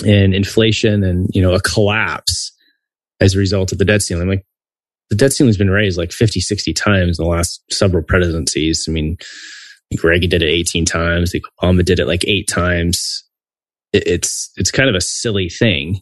and 0.06 0.34
inflation 0.34 1.04
and, 1.04 1.28
you 1.34 1.42
know, 1.42 1.54
a 1.54 1.62
collapse 1.62 2.52
as 3.20 3.36
a 3.36 3.40
result 3.40 3.72
of 3.72 3.78
the 3.78 3.86
debt 3.86 4.02
ceiling. 4.02 4.28
Like, 4.28 4.46
the 5.10 5.16
debt 5.16 5.34
ceiling's 5.34 5.58
been 5.58 5.70
raised 5.70 5.98
like 5.98 6.12
50, 6.12 6.40
60 6.40 6.74
times 6.74 7.20
in 7.20 7.26
the 7.26 7.30
last 7.30 7.62
several 7.72 8.04
presidencies. 8.04 8.86
I 8.88 8.92
mean, 8.92 9.18
Reagan 10.04 10.30
did 10.30 10.44
it 10.44 10.50
18 10.50 10.86
times. 10.86 11.34
Obama 11.62 11.84
did 11.84 12.00
it 12.00 12.08
like 12.08 12.26
eight 12.28 12.48
times. 12.48 13.24
It's, 13.92 14.52
it's 14.56 14.72
kind 14.72 14.88
of 14.88 14.96
a 14.96 15.02
silly 15.02 15.50
thing. 15.50 16.02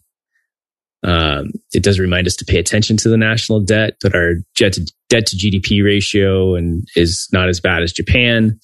Um, 1.04 1.52
it 1.74 1.84
does 1.84 2.00
remind 2.00 2.28
us 2.28 2.36
to 2.38 2.46
pay 2.46 2.60
attention 2.60 2.98
to 2.98 3.10
the 3.10 3.18
national 3.18 3.62
debt, 3.62 3.96
but 4.02 4.14
our 4.14 4.36
debt 4.58 4.74
to, 4.74 4.92
debt 5.10 5.26
to 5.28 5.38
GDP 5.38 5.84
ratio 5.84 6.56
and 6.56 6.86
is 6.96 7.30
not 7.32 7.48
as 7.48 7.62
bad 7.62 7.84
as 7.84 7.94
Japan. 7.94 8.60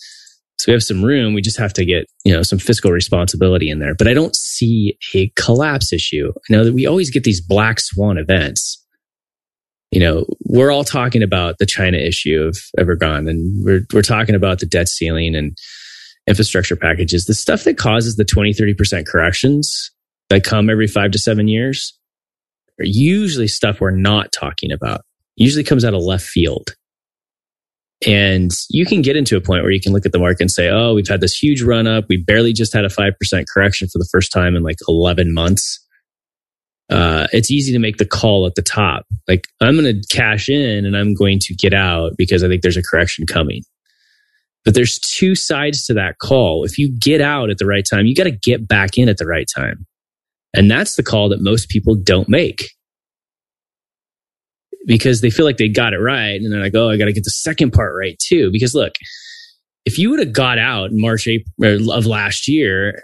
So 0.63 0.71
we 0.71 0.73
have 0.73 0.83
some 0.83 1.03
room. 1.03 1.33
We 1.33 1.41
just 1.41 1.59
have 1.59 1.73
to 1.73 1.83
get, 1.83 2.05
you 2.23 2.33
know, 2.33 2.41
some 2.41 2.57
fiscal 2.57 2.91
responsibility 2.91 3.69
in 3.69 3.79
there. 3.79 3.95
But 3.95 4.07
I 4.07 4.13
don't 4.13 4.33
see 4.33 4.97
a 5.13 5.27
collapse 5.35 5.91
issue. 5.91 6.31
I 6.35 6.53
know 6.53 6.63
that 6.63 6.73
we 6.73 6.85
always 6.85 7.09
get 7.09 7.25
these 7.25 7.41
black 7.41 7.81
swan 7.81 8.17
events 8.17 8.83
you 9.93 9.99
know, 9.99 10.25
we're 10.45 10.71
all 10.71 10.83
talking 10.83 11.21
about 11.21 11.59
the 11.59 11.67
China 11.67 11.99
issue 11.99 12.41
of 12.41 12.57
Evergrande 12.79 13.29
and 13.29 13.63
we're, 13.63 13.81
we're 13.93 14.01
talking 14.01 14.33
about 14.33 14.57
the 14.57 14.65
debt 14.65 14.87
ceiling 14.87 15.35
and 15.35 15.55
infrastructure 16.25 16.75
packages. 16.75 17.25
The 17.25 17.35
stuff 17.35 17.63
that 17.65 17.77
causes 17.77 18.15
the 18.15 18.25
20, 18.25 18.53
30% 18.53 19.05
corrections 19.05 19.91
that 20.31 20.43
come 20.43 20.67
every 20.71 20.87
five 20.87 21.11
to 21.11 21.19
seven 21.19 21.47
years 21.47 21.95
are 22.79 22.85
usually 22.85 23.47
stuff 23.47 23.79
we're 23.79 23.91
not 23.91 24.31
talking 24.31 24.71
about. 24.71 25.01
Usually 25.35 25.63
comes 25.63 25.85
out 25.85 25.93
of 25.93 26.01
left 26.01 26.25
field. 26.25 26.73
And 28.05 28.51
you 28.69 28.85
can 28.85 29.01
get 29.01 29.15
into 29.15 29.37
a 29.37 29.41
point 29.41 29.63
where 29.63 29.71
you 29.71 29.79
can 29.79 29.93
look 29.93 30.05
at 30.05 30.11
the 30.11 30.19
market 30.19 30.41
and 30.41 30.51
say, 30.51 30.69
oh, 30.69 30.93
we've 30.93 31.07
had 31.07 31.21
this 31.21 31.35
huge 31.35 31.61
run 31.61 31.87
up. 31.87 32.05
We 32.09 32.17
barely 32.17 32.51
just 32.51 32.73
had 32.73 32.85
a 32.85 32.89
5% 32.89 33.13
correction 33.53 33.87
for 33.87 33.97
the 33.97 34.07
first 34.11 34.31
time 34.31 34.55
in 34.55 34.63
like 34.63 34.77
11 34.87 35.33
months 35.33 35.83
uh, 36.89 37.27
it's 37.31 37.49
easy 37.49 37.71
to 37.71 37.79
make 37.79 37.97
the 37.97 38.05
call 38.05 38.45
at 38.45 38.55
the 38.55 38.61
top. 38.61 39.05
Like 39.27 39.47
I'm 39.61 39.75
going 39.75 40.01
to 40.01 40.07
cash 40.15 40.49
in 40.49 40.85
and 40.85 40.95
I'm 40.95 41.13
going 41.13 41.39
to 41.39 41.55
get 41.55 41.73
out 41.73 42.13
because 42.17 42.43
I 42.43 42.47
think 42.47 42.61
there's 42.61 42.77
a 42.77 42.83
correction 42.83 43.25
coming. 43.25 43.63
But 44.65 44.75
there's 44.75 44.99
two 44.99 45.35
sides 45.35 45.85
to 45.87 45.93
that 45.95 46.19
call. 46.19 46.63
If 46.63 46.77
you 46.77 46.89
get 46.97 47.19
out 47.19 47.49
at 47.49 47.57
the 47.57 47.65
right 47.65 47.85
time, 47.89 48.05
you 48.05 48.15
got 48.15 48.23
to 48.23 48.31
get 48.31 48.67
back 48.67 48.97
in 48.97 49.09
at 49.09 49.17
the 49.17 49.25
right 49.25 49.47
time. 49.53 49.85
And 50.53 50.69
that's 50.69 50.95
the 50.95 51.03
call 51.03 51.29
that 51.29 51.41
most 51.41 51.69
people 51.69 51.95
don't 51.95 52.29
make 52.29 52.69
because 54.85 55.21
they 55.21 55.29
feel 55.29 55.45
like 55.45 55.57
they 55.57 55.69
got 55.69 55.93
it 55.93 55.99
right. 55.99 56.39
And 56.39 56.51
they're 56.51 56.61
like, 56.61 56.75
oh, 56.75 56.89
I 56.89 56.97
got 56.97 57.05
to 57.05 57.13
get 57.13 57.23
the 57.23 57.29
second 57.29 57.71
part 57.71 57.95
right 57.97 58.17
too. 58.19 58.51
Because 58.51 58.73
look, 58.73 58.93
if 59.85 59.97
you 59.97 60.09
would 60.09 60.19
have 60.19 60.33
got 60.33 60.57
out 60.57 60.91
in 60.91 60.99
March 60.99 61.27
April, 61.27 61.91
of 61.91 62.05
last 62.05 62.47
year 62.47 63.03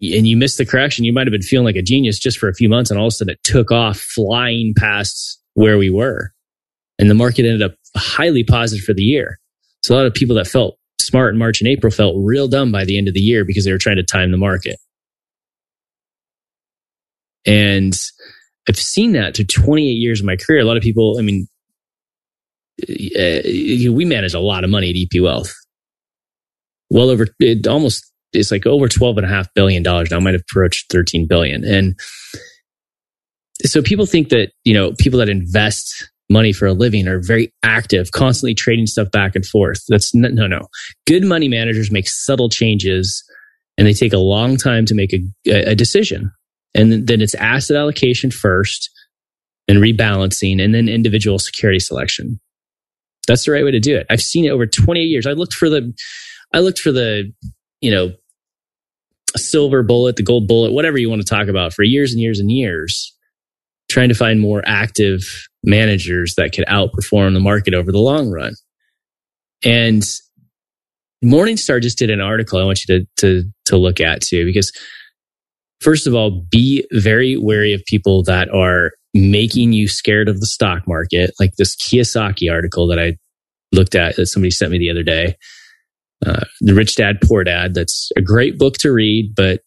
and 0.00 0.28
you 0.28 0.36
missed 0.36 0.58
the 0.58 0.66
correction, 0.66 1.04
you 1.04 1.12
might 1.12 1.26
have 1.26 1.32
been 1.32 1.42
feeling 1.42 1.64
like 1.64 1.76
a 1.76 1.82
genius 1.82 2.18
just 2.18 2.38
for 2.38 2.48
a 2.48 2.54
few 2.54 2.68
months. 2.68 2.90
And 2.90 2.98
all 2.98 3.06
of 3.06 3.12
a 3.12 3.12
sudden 3.12 3.32
it 3.32 3.42
took 3.44 3.70
off 3.70 3.98
flying 3.98 4.74
past 4.76 5.40
where 5.54 5.78
we 5.78 5.90
were. 5.90 6.32
And 6.98 7.08
the 7.08 7.14
market 7.14 7.44
ended 7.44 7.62
up 7.62 7.74
highly 7.96 8.44
positive 8.44 8.84
for 8.84 8.94
the 8.94 9.02
year. 9.02 9.38
So 9.82 9.94
a 9.94 9.96
lot 9.96 10.06
of 10.06 10.14
people 10.14 10.36
that 10.36 10.46
felt 10.46 10.78
smart 11.00 11.32
in 11.32 11.38
March 11.38 11.60
and 11.60 11.68
April 11.68 11.90
felt 11.90 12.16
real 12.18 12.48
dumb 12.48 12.72
by 12.72 12.84
the 12.84 12.98
end 12.98 13.08
of 13.08 13.14
the 13.14 13.20
year 13.20 13.44
because 13.44 13.64
they 13.64 13.72
were 13.72 13.78
trying 13.78 13.96
to 13.96 14.02
time 14.02 14.30
the 14.30 14.36
market. 14.36 14.76
And 17.46 17.94
I've 18.68 18.76
seen 18.76 19.12
that 19.12 19.36
through 19.36 19.46
28 19.46 19.84
years 19.90 20.20
of 20.20 20.26
my 20.26 20.36
career. 20.36 20.60
A 20.60 20.64
lot 20.64 20.76
of 20.76 20.82
people, 20.82 21.16
I 21.18 21.22
mean, 21.22 21.48
uh, 22.82 23.40
we 23.92 24.04
manage 24.04 24.34
a 24.34 24.40
lot 24.40 24.64
of 24.64 24.70
money 24.70 24.90
at 24.90 25.16
EP 25.16 25.22
Wealth. 25.22 25.54
Well 26.90 27.10
over 27.10 27.26
it 27.40 27.66
almost 27.66 28.04
it's 28.32 28.50
like 28.50 28.66
over 28.66 28.88
12 28.88 29.18
and 29.18 29.26
a 29.26 29.28
half 29.28 29.52
billion 29.54 29.82
dollars 29.82 30.10
now 30.10 30.20
might 30.20 30.34
have 30.34 30.42
approached 30.42 30.90
13 30.90 31.26
billion 31.26 31.64
and 31.64 31.98
so 33.64 33.82
people 33.82 34.06
think 34.06 34.28
that 34.28 34.52
you 34.64 34.74
know 34.74 34.92
people 34.98 35.18
that 35.18 35.28
invest 35.28 36.10
money 36.30 36.52
for 36.52 36.66
a 36.66 36.72
living 36.72 37.08
are 37.08 37.20
very 37.20 37.52
active 37.62 38.10
constantly 38.12 38.54
trading 38.54 38.86
stuff 38.86 39.10
back 39.10 39.34
and 39.34 39.46
forth 39.46 39.82
that's 39.88 40.14
no 40.14 40.46
no 40.46 40.68
good 41.06 41.24
money 41.24 41.48
managers 41.48 41.90
make 41.90 42.08
subtle 42.08 42.48
changes 42.48 43.24
and 43.76 43.86
they 43.86 43.94
take 43.94 44.12
a 44.12 44.18
long 44.18 44.56
time 44.56 44.84
to 44.84 44.94
make 44.94 45.12
a, 45.12 45.50
a 45.50 45.74
decision 45.74 46.30
and 46.78 47.06
then 47.06 47.20
it's 47.20 47.34
asset 47.34 47.76
allocation 47.76 48.30
first 48.30 48.90
and 49.66 49.78
rebalancing 49.78 50.62
and 50.62 50.74
then 50.74 50.88
individual 50.88 51.38
security 51.38 51.80
selection. 51.80 52.40
That's 53.26 53.44
the 53.44 53.52
right 53.52 53.64
way 53.64 53.72
to 53.72 53.80
do 53.80 53.96
it. 53.96 54.06
I've 54.08 54.22
seen 54.22 54.46
it 54.46 54.50
over 54.50 54.66
28 54.66 55.02
years. 55.02 55.26
I 55.26 55.32
looked 55.32 55.54
for 55.54 55.68
the 55.68 55.92
i 56.54 56.60
looked 56.60 56.78
for 56.78 56.92
the 56.92 57.30
you 57.80 57.90
know, 57.90 58.12
silver 59.36 59.82
bullet, 59.82 60.16
the 60.16 60.22
gold 60.22 60.48
bullet, 60.48 60.72
whatever 60.72 60.98
you 60.98 61.08
want 61.08 61.22
to 61.22 61.28
talk 61.28 61.48
about 61.48 61.72
for 61.72 61.82
years 61.82 62.12
and 62.12 62.20
years 62.20 62.40
and 62.40 62.50
years, 62.50 63.14
trying 63.88 64.08
to 64.08 64.14
find 64.14 64.40
more 64.40 64.62
active 64.66 65.22
managers 65.62 66.34
that 66.36 66.52
could 66.52 66.66
outperform 66.66 67.34
the 67.34 67.40
market 67.40 67.74
over 67.74 67.92
the 67.92 67.98
long 67.98 68.30
run. 68.30 68.54
And 69.64 70.02
Morningstar 71.24 71.82
just 71.82 71.98
did 71.98 72.10
an 72.10 72.20
article 72.20 72.58
I 72.58 72.64
want 72.64 72.80
you 72.86 73.00
to, 73.00 73.06
to, 73.18 73.48
to 73.66 73.76
look 73.76 74.00
at 74.00 74.22
too, 74.22 74.44
because 74.44 74.72
first 75.80 76.06
of 76.06 76.14
all, 76.14 76.30
be 76.50 76.86
very 76.92 77.36
wary 77.36 77.72
of 77.72 77.82
people 77.86 78.22
that 78.24 78.48
are 78.50 78.92
making 79.14 79.72
you 79.72 79.88
scared 79.88 80.28
of 80.28 80.40
the 80.40 80.46
stock 80.46 80.86
market, 80.86 81.32
like 81.40 81.52
this 81.56 81.76
Kiyosaki 81.76 82.50
article 82.52 82.86
that 82.88 82.98
I 82.98 83.16
looked 83.72 83.94
at 83.94 84.16
that 84.16 84.26
somebody 84.26 84.50
sent 84.50 84.72
me 84.72 84.78
the 84.78 84.90
other 84.90 85.02
day 85.02 85.36
uh, 86.26 86.44
the 86.60 86.74
Rich 86.74 86.96
Dad 86.96 87.20
Poor 87.22 87.44
Dad. 87.44 87.74
That's 87.74 88.10
a 88.16 88.22
great 88.22 88.58
book 88.58 88.74
to 88.78 88.92
read, 88.92 89.34
but 89.34 89.60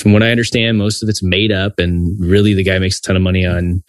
from 0.00 0.12
what 0.12 0.22
I 0.22 0.30
understand, 0.30 0.78
most 0.78 1.02
of 1.02 1.08
it's 1.08 1.22
made 1.22 1.52
up, 1.52 1.78
and 1.78 2.18
really 2.20 2.54
the 2.54 2.64
guy 2.64 2.78
makes 2.78 2.98
a 2.98 3.02
ton 3.02 3.16
of 3.16 3.22
money 3.22 3.46
on. 3.46 3.82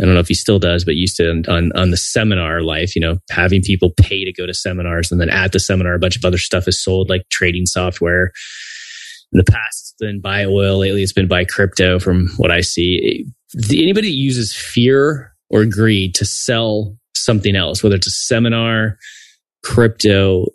I 0.00 0.06
don't 0.06 0.14
know 0.14 0.20
if 0.20 0.28
he 0.28 0.34
still 0.34 0.58
does, 0.58 0.86
but 0.86 0.94
used 0.94 1.18
to 1.18 1.42
on 1.48 1.70
on 1.72 1.90
the 1.90 1.98
seminar 1.98 2.62
life. 2.62 2.96
You 2.96 3.02
know, 3.02 3.18
having 3.30 3.60
people 3.60 3.90
pay 3.98 4.24
to 4.24 4.32
go 4.32 4.46
to 4.46 4.54
seminars, 4.54 5.12
and 5.12 5.20
then 5.20 5.28
at 5.28 5.52
the 5.52 5.60
seminar, 5.60 5.92
a 5.92 5.98
bunch 5.98 6.16
of 6.16 6.24
other 6.24 6.38
stuff 6.38 6.66
is 6.66 6.82
sold, 6.82 7.10
like 7.10 7.28
trading 7.30 7.66
software. 7.66 8.32
In 9.32 9.38
the 9.38 9.50
past, 9.50 9.80
it's 9.80 9.94
been 9.98 10.20
buy 10.20 10.44
oil. 10.44 10.78
Lately, 10.78 11.02
it's 11.02 11.12
been 11.12 11.28
buy 11.28 11.44
crypto. 11.44 11.98
From 11.98 12.28
what 12.36 12.50
I 12.50 12.60
see, 12.60 13.26
anybody 13.70 14.08
that 14.08 14.16
uses 14.16 14.54
fear 14.54 15.34
or 15.48 15.64
greed 15.64 16.14
to 16.16 16.24
sell 16.24 16.96
something 17.14 17.56
else, 17.56 17.82
whether 17.82 17.96
it's 17.96 18.06
a 18.06 18.10
seminar, 18.10 18.98
crypto, 19.62 20.46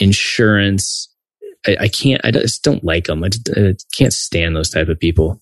insurance. 0.00 1.10
I, 1.66 1.76
I 1.80 1.88
can't, 1.88 2.20
I 2.24 2.30
just 2.30 2.62
don't 2.62 2.84
like 2.84 3.06
them. 3.06 3.24
I, 3.24 3.28
just, 3.28 3.50
I 3.56 3.74
can't 3.96 4.12
stand 4.12 4.54
those 4.54 4.70
type 4.70 4.88
of 4.88 4.98
people. 4.98 5.40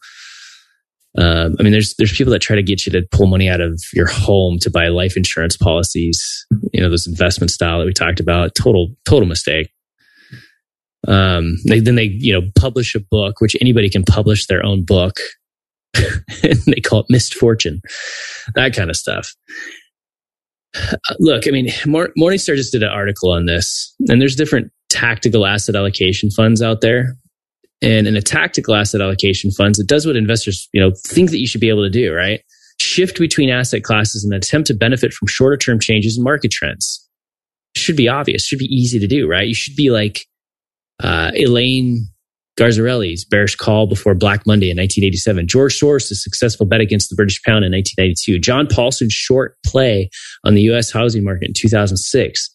Um, 1.17 1.55
I 1.61 1.63
mean, 1.63 1.73
there's 1.73 1.95
there's 1.97 2.17
people 2.17 2.33
that 2.33 2.41
try 2.41 2.57
to 2.57 2.63
get 2.63 2.87
you 2.87 2.93
to 2.93 3.07
pull 3.13 3.27
money 3.27 3.49
out 3.49 3.61
of 3.61 3.81
your 3.93 4.07
home 4.07 4.59
to 4.61 4.71
buy 4.71 4.89
life 4.89 5.17
insurance 5.17 5.57
policies. 5.57 6.45
You 6.73 6.81
know, 6.81 6.91
those 6.91 7.07
investment 7.07 7.51
style 7.51 7.79
that 7.79 7.87
we 7.87 7.93
talked 7.93 8.21
about. 8.21 8.55
Total 8.57 8.89
total 9.05 9.29
mistake. 9.29 9.71
Um, 11.07 11.57
they, 11.67 11.81
then 11.81 11.95
they 11.95 12.05
you 12.05 12.33
know 12.33 12.49
publish 12.59 12.95
a 12.95 13.01
book, 13.01 13.41
which 13.41 13.57
anybody 13.61 13.91
can 13.91 14.05
publish 14.05 14.47
their 14.47 14.65
own 14.65 14.85
book, 14.85 15.19
and 15.95 16.59
they 16.67 16.81
call 16.81 17.01
it 17.01 17.07
Missed 17.09 17.35
Fortune, 17.35 17.81
that 18.55 18.75
kind 18.75 18.91
of 18.91 18.97
stuff 18.97 19.33
look, 21.21 21.47
I 21.47 21.51
mean, 21.53 21.69
Morningstar 21.69 22.57
just 22.57 22.73
did 22.73 22.83
an 22.83 22.89
article 22.89 23.31
on 23.31 23.47
this, 23.47 23.95
and 24.09 24.21
there's 24.21 24.35
different 24.35 24.73
tactical 24.91 25.47
asset 25.47 25.77
allocation 25.77 26.31
funds 26.31 26.63
out 26.63 26.81
there. 26.81 27.17
And 27.83 28.07
in 28.07 28.17
a 28.17 28.23
tactical 28.23 28.75
asset 28.75 29.01
allocation 29.01 29.51
funds, 29.51 29.79
it 29.79 29.87
does 29.87 30.07
what 30.07 30.17
investors, 30.17 30.69
you 30.73 30.81
know, 30.81 30.93
think 31.07 31.31
that 31.31 31.39
you 31.39 31.47
should 31.47 31.61
be 31.61 31.69
able 31.69 31.85
to 31.85 31.91
do, 31.91 32.13
right? 32.13 32.41
shift 32.81 33.19
between 33.19 33.51
asset 33.51 33.85
classes 33.85 34.25
and 34.25 34.35
attempt 34.35 34.67
to 34.67 34.75
benefit 34.75 35.13
from 35.13 35.29
shorter 35.29 35.57
term 35.57 35.79
changes 35.79 36.19
in 36.19 36.25
market 36.25 36.51
trends. 36.51 37.09
Should 37.77 37.97
be 37.97 38.09
obvious, 38.09 38.47
should 38.47 38.59
be 38.59 38.73
easy 38.73 38.99
to 38.99 39.07
do, 39.07 39.29
right? 39.29 39.47
You 39.47 39.55
should 39.55 39.77
be 39.77 39.91
like 39.91 40.27
uh, 41.03 41.33
Elaine 41.35 42.09
Garzarelli's 42.59 43.25
bearish 43.25 43.57
call 43.57 43.87
before 43.87 44.15
Black 44.15 44.47
Monday 44.47 44.71
in 44.71 44.77
1987. 44.77 45.49
George 45.49 45.79
Soros' 45.79 46.15
successful 46.15 46.67
bet 46.67 46.81
against 46.81 47.11
the 47.11 47.17
British 47.17 47.43
pound 47.43 47.65
in 47.65 47.73
1992. 47.73 48.39
John 48.39 48.67
Paulson's 48.67 49.13
short 49.13 49.57
play 49.67 50.09
on 50.45 50.55
the 50.55 50.63
U.S. 50.63 50.93
housing 50.93 51.25
market 51.25 51.49
in 51.49 51.55
2006. 51.57 52.51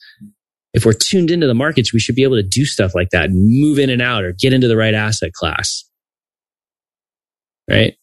If 0.73 0.85
we're 0.85 0.93
tuned 0.93 1.31
into 1.31 1.47
the 1.47 1.53
markets, 1.53 1.91
we 1.91 1.99
should 1.99 2.15
be 2.15 2.23
able 2.23 2.37
to 2.37 2.43
do 2.43 2.65
stuff 2.65 2.95
like 2.95 3.09
that 3.09 3.25
and 3.25 3.59
move 3.59 3.79
in 3.79 3.89
and 3.89 4.01
out 4.01 4.23
or 4.23 4.33
get 4.33 4.53
into 4.53 4.67
the 4.67 4.77
right 4.77 4.93
asset 4.93 5.33
class. 5.33 5.83
Right? 7.69 7.95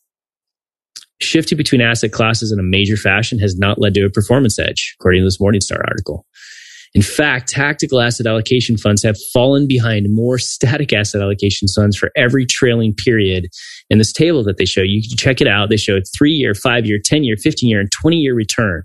Shifting 1.21 1.57
between 1.57 1.81
asset 1.81 2.13
classes 2.13 2.53
in 2.53 2.59
a 2.59 2.63
major 2.63 2.97
fashion 2.97 3.39
has 3.39 3.57
not 3.57 3.81
led 3.81 3.95
to 3.95 4.05
a 4.05 4.11
performance 4.11 4.59
edge, 4.59 4.97
according 5.01 5.23
to 5.23 5.25
this 5.25 5.39
Morningstar 5.39 5.79
article. 5.79 6.27
In 6.95 7.03
fact, 7.03 7.49
tactical 7.49 8.01
asset 8.01 8.27
allocation 8.27 8.77
funds 8.77 9.03
have 9.03 9.17
fallen 9.33 9.67
behind 9.67 10.07
more 10.11 10.39
static 10.39 10.93
asset 10.93 11.21
allocation 11.21 11.69
funds 11.69 11.97
for 11.97 12.11
every 12.17 12.47
trailing 12.47 12.95
period 12.95 13.49
in 13.91 13.99
this 13.99 14.13
table 14.13 14.43
that 14.45 14.57
they 14.57 14.65
show. 14.65 14.83
You 14.83 15.03
can 15.07 15.17
check 15.17 15.41
it 15.41 15.49
out. 15.49 15.69
They 15.69 15.77
show 15.77 15.99
three 16.17 16.33
year, 16.33 16.55
five 16.55 16.87
year, 16.87 16.99
10 17.03 17.25
year, 17.25 17.37
15 17.37 17.69
year, 17.69 17.81
and 17.81 17.91
20 17.91 18.17
year 18.17 18.35
return. 18.35 18.85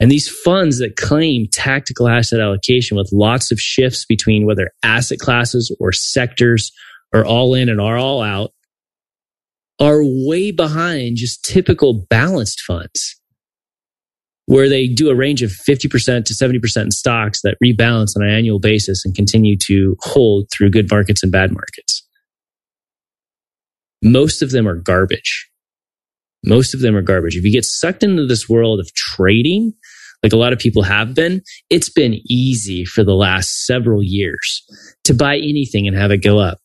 And 0.00 0.10
these 0.10 0.28
funds 0.28 0.78
that 0.78 0.96
claim 0.96 1.46
tactical 1.52 2.08
asset 2.08 2.40
allocation 2.40 2.96
with 2.96 3.10
lots 3.12 3.52
of 3.52 3.60
shifts 3.60 4.06
between 4.06 4.46
whether 4.46 4.70
asset 4.82 5.18
classes 5.18 5.74
or 5.78 5.92
sectors 5.92 6.72
are 7.12 7.24
all 7.24 7.54
in 7.54 7.68
and 7.68 7.80
are 7.80 7.98
all 7.98 8.22
out 8.22 8.52
are 9.78 10.00
way 10.02 10.50
behind 10.50 11.16
just 11.16 11.44
typical 11.44 12.06
balanced 12.08 12.60
funds 12.60 13.19
where 14.46 14.68
they 14.68 14.88
do 14.88 15.10
a 15.10 15.14
range 15.14 15.42
of 15.42 15.50
50% 15.50 16.24
to 16.24 16.34
70% 16.34 16.82
in 16.82 16.90
stocks 16.90 17.42
that 17.42 17.56
rebalance 17.62 18.16
on 18.16 18.22
an 18.22 18.30
annual 18.30 18.58
basis 18.58 19.04
and 19.04 19.14
continue 19.14 19.56
to 19.66 19.96
hold 20.00 20.48
through 20.50 20.70
good 20.70 20.90
markets 20.90 21.22
and 21.22 21.30
bad 21.30 21.52
markets. 21.52 22.06
Most 24.02 24.42
of 24.42 24.50
them 24.50 24.66
are 24.66 24.74
garbage. 24.74 25.48
Most 26.44 26.74
of 26.74 26.80
them 26.80 26.96
are 26.96 27.02
garbage. 27.02 27.36
If 27.36 27.44
you 27.44 27.52
get 27.52 27.64
sucked 27.64 28.02
into 28.02 28.26
this 28.26 28.48
world 28.48 28.80
of 28.80 28.92
trading, 28.94 29.74
like 30.22 30.32
a 30.32 30.36
lot 30.36 30.52
of 30.52 30.58
people 30.58 30.82
have 30.82 31.14
been, 31.14 31.42
it's 31.68 31.90
been 31.90 32.20
easy 32.26 32.84
for 32.84 33.04
the 33.04 33.14
last 33.14 33.66
several 33.66 34.02
years 34.02 34.62
to 35.04 35.14
buy 35.14 35.36
anything 35.36 35.86
and 35.86 35.96
have 35.96 36.10
it 36.10 36.22
go 36.22 36.38
up. 36.38 36.58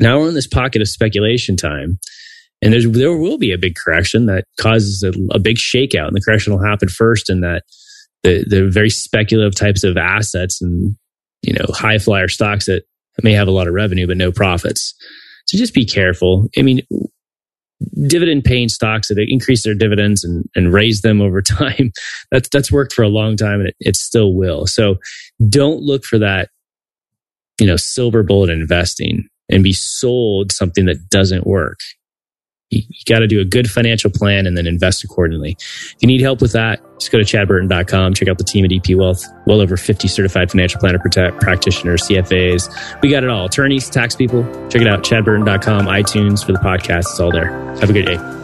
Now 0.00 0.18
we're 0.18 0.28
in 0.28 0.34
this 0.34 0.48
pocket 0.48 0.82
of 0.82 0.88
speculation 0.88 1.56
time 1.56 1.98
and 2.64 2.72
there's, 2.72 2.90
there 2.90 3.14
will 3.14 3.36
be 3.36 3.52
a 3.52 3.58
big 3.58 3.76
correction 3.76 4.24
that 4.24 4.46
causes 4.58 5.02
a, 5.02 5.12
a 5.34 5.38
big 5.38 5.56
shakeout, 5.56 6.08
and 6.08 6.16
the 6.16 6.22
correction 6.22 6.50
will 6.50 6.64
happen 6.64 6.88
first 6.88 7.28
in 7.28 7.42
that 7.42 7.62
the, 8.22 8.42
the 8.48 8.70
very 8.70 8.88
speculative 8.88 9.54
types 9.54 9.84
of 9.84 9.98
assets 9.98 10.62
and 10.62 10.96
you 11.42 11.52
know 11.52 11.66
high 11.68 11.98
flyer 11.98 12.26
stocks 12.26 12.64
that 12.64 12.84
may 13.22 13.32
have 13.32 13.48
a 13.48 13.52
lot 13.52 13.68
of 13.68 13.74
revenue 13.74 14.06
but 14.06 14.16
no 14.16 14.32
profits. 14.32 14.94
So 15.44 15.58
just 15.58 15.74
be 15.74 15.84
careful. 15.84 16.48
I 16.56 16.62
mean, 16.62 16.80
dividend 18.06 18.44
paying 18.44 18.70
stocks 18.70 19.08
that 19.08 19.18
increase 19.18 19.62
their 19.62 19.74
dividends 19.74 20.24
and, 20.24 20.46
and 20.54 20.72
raise 20.72 21.02
them 21.02 21.20
over 21.20 21.42
time. 21.42 21.92
That's 22.30 22.48
that's 22.48 22.72
worked 22.72 22.94
for 22.94 23.02
a 23.02 23.08
long 23.08 23.36
time 23.36 23.60
and 23.60 23.68
it, 23.68 23.76
it 23.78 23.96
still 23.96 24.32
will. 24.32 24.66
So 24.66 24.96
don't 25.50 25.82
look 25.82 26.04
for 26.04 26.18
that, 26.18 26.48
you 27.60 27.66
know, 27.66 27.76
silver 27.76 28.22
bullet 28.22 28.48
investing 28.48 29.28
and 29.50 29.62
be 29.62 29.74
sold 29.74 30.50
something 30.50 30.86
that 30.86 31.10
doesn't 31.10 31.46
work 31.46 31.78
you, 32.74 32.82
you 32.88 33.04
got 33.06 33.20
to 33.20 33.26
do 33.26 33.40
a 33.40 33.44
good 33.44 33.70
financial 33.70 34.10
plan 34.10 34.46
and 34.46 34.56
then 34.56 34.66
invest 34.66 35.04
accordingly. 35.04 35.56
If 35.58 35.96
you 36.00 36.08
need 36.08 36.20
help 36.20 36.40
with 36.40 36.52
that, 36.52 36.80
just 36.98 37.10
go 37.10 37.18
to 37.18 37.24
chadburton.com. 37.24 38.14
Check 38.14 38.28
out 38.28 38.38
the 38.38 38.44
team 38.44 38.64
at 38.64 38.72
EP 38.72 38.96
Wealth. 38.96 39.24
Well 39.46 39.60
over 39.60 39.76
50 39.76 40.08
certified 40.08 40.50
financial 40.50 40.80
planner 40.80 40.98
practitioners, 40.98 42.02
CFAs. 42.02 43.02
We 43.02 43.10
got 43.10 43.24
it 43.24 43.30
all. 43.30 43.46
Attorneys, 43.46 43.90
tax 43.90 44.14
people. 44.14 44.42
Check 44.68 44.82
it 44.82 44.88
out. 44.88 45.02
chadburton.com, 45.02 45.86
iTunes 45.86 46.44
for 46.44 46.52
the 46.52 46.58
podcast. 46.58 47.00
It's 47.00 47.20
all 47.20 47.32
there. 47.32 47.50
Have 47.76 47.90
a 47.90 47.92
good 47.92 48.06
day. 48.06 48.43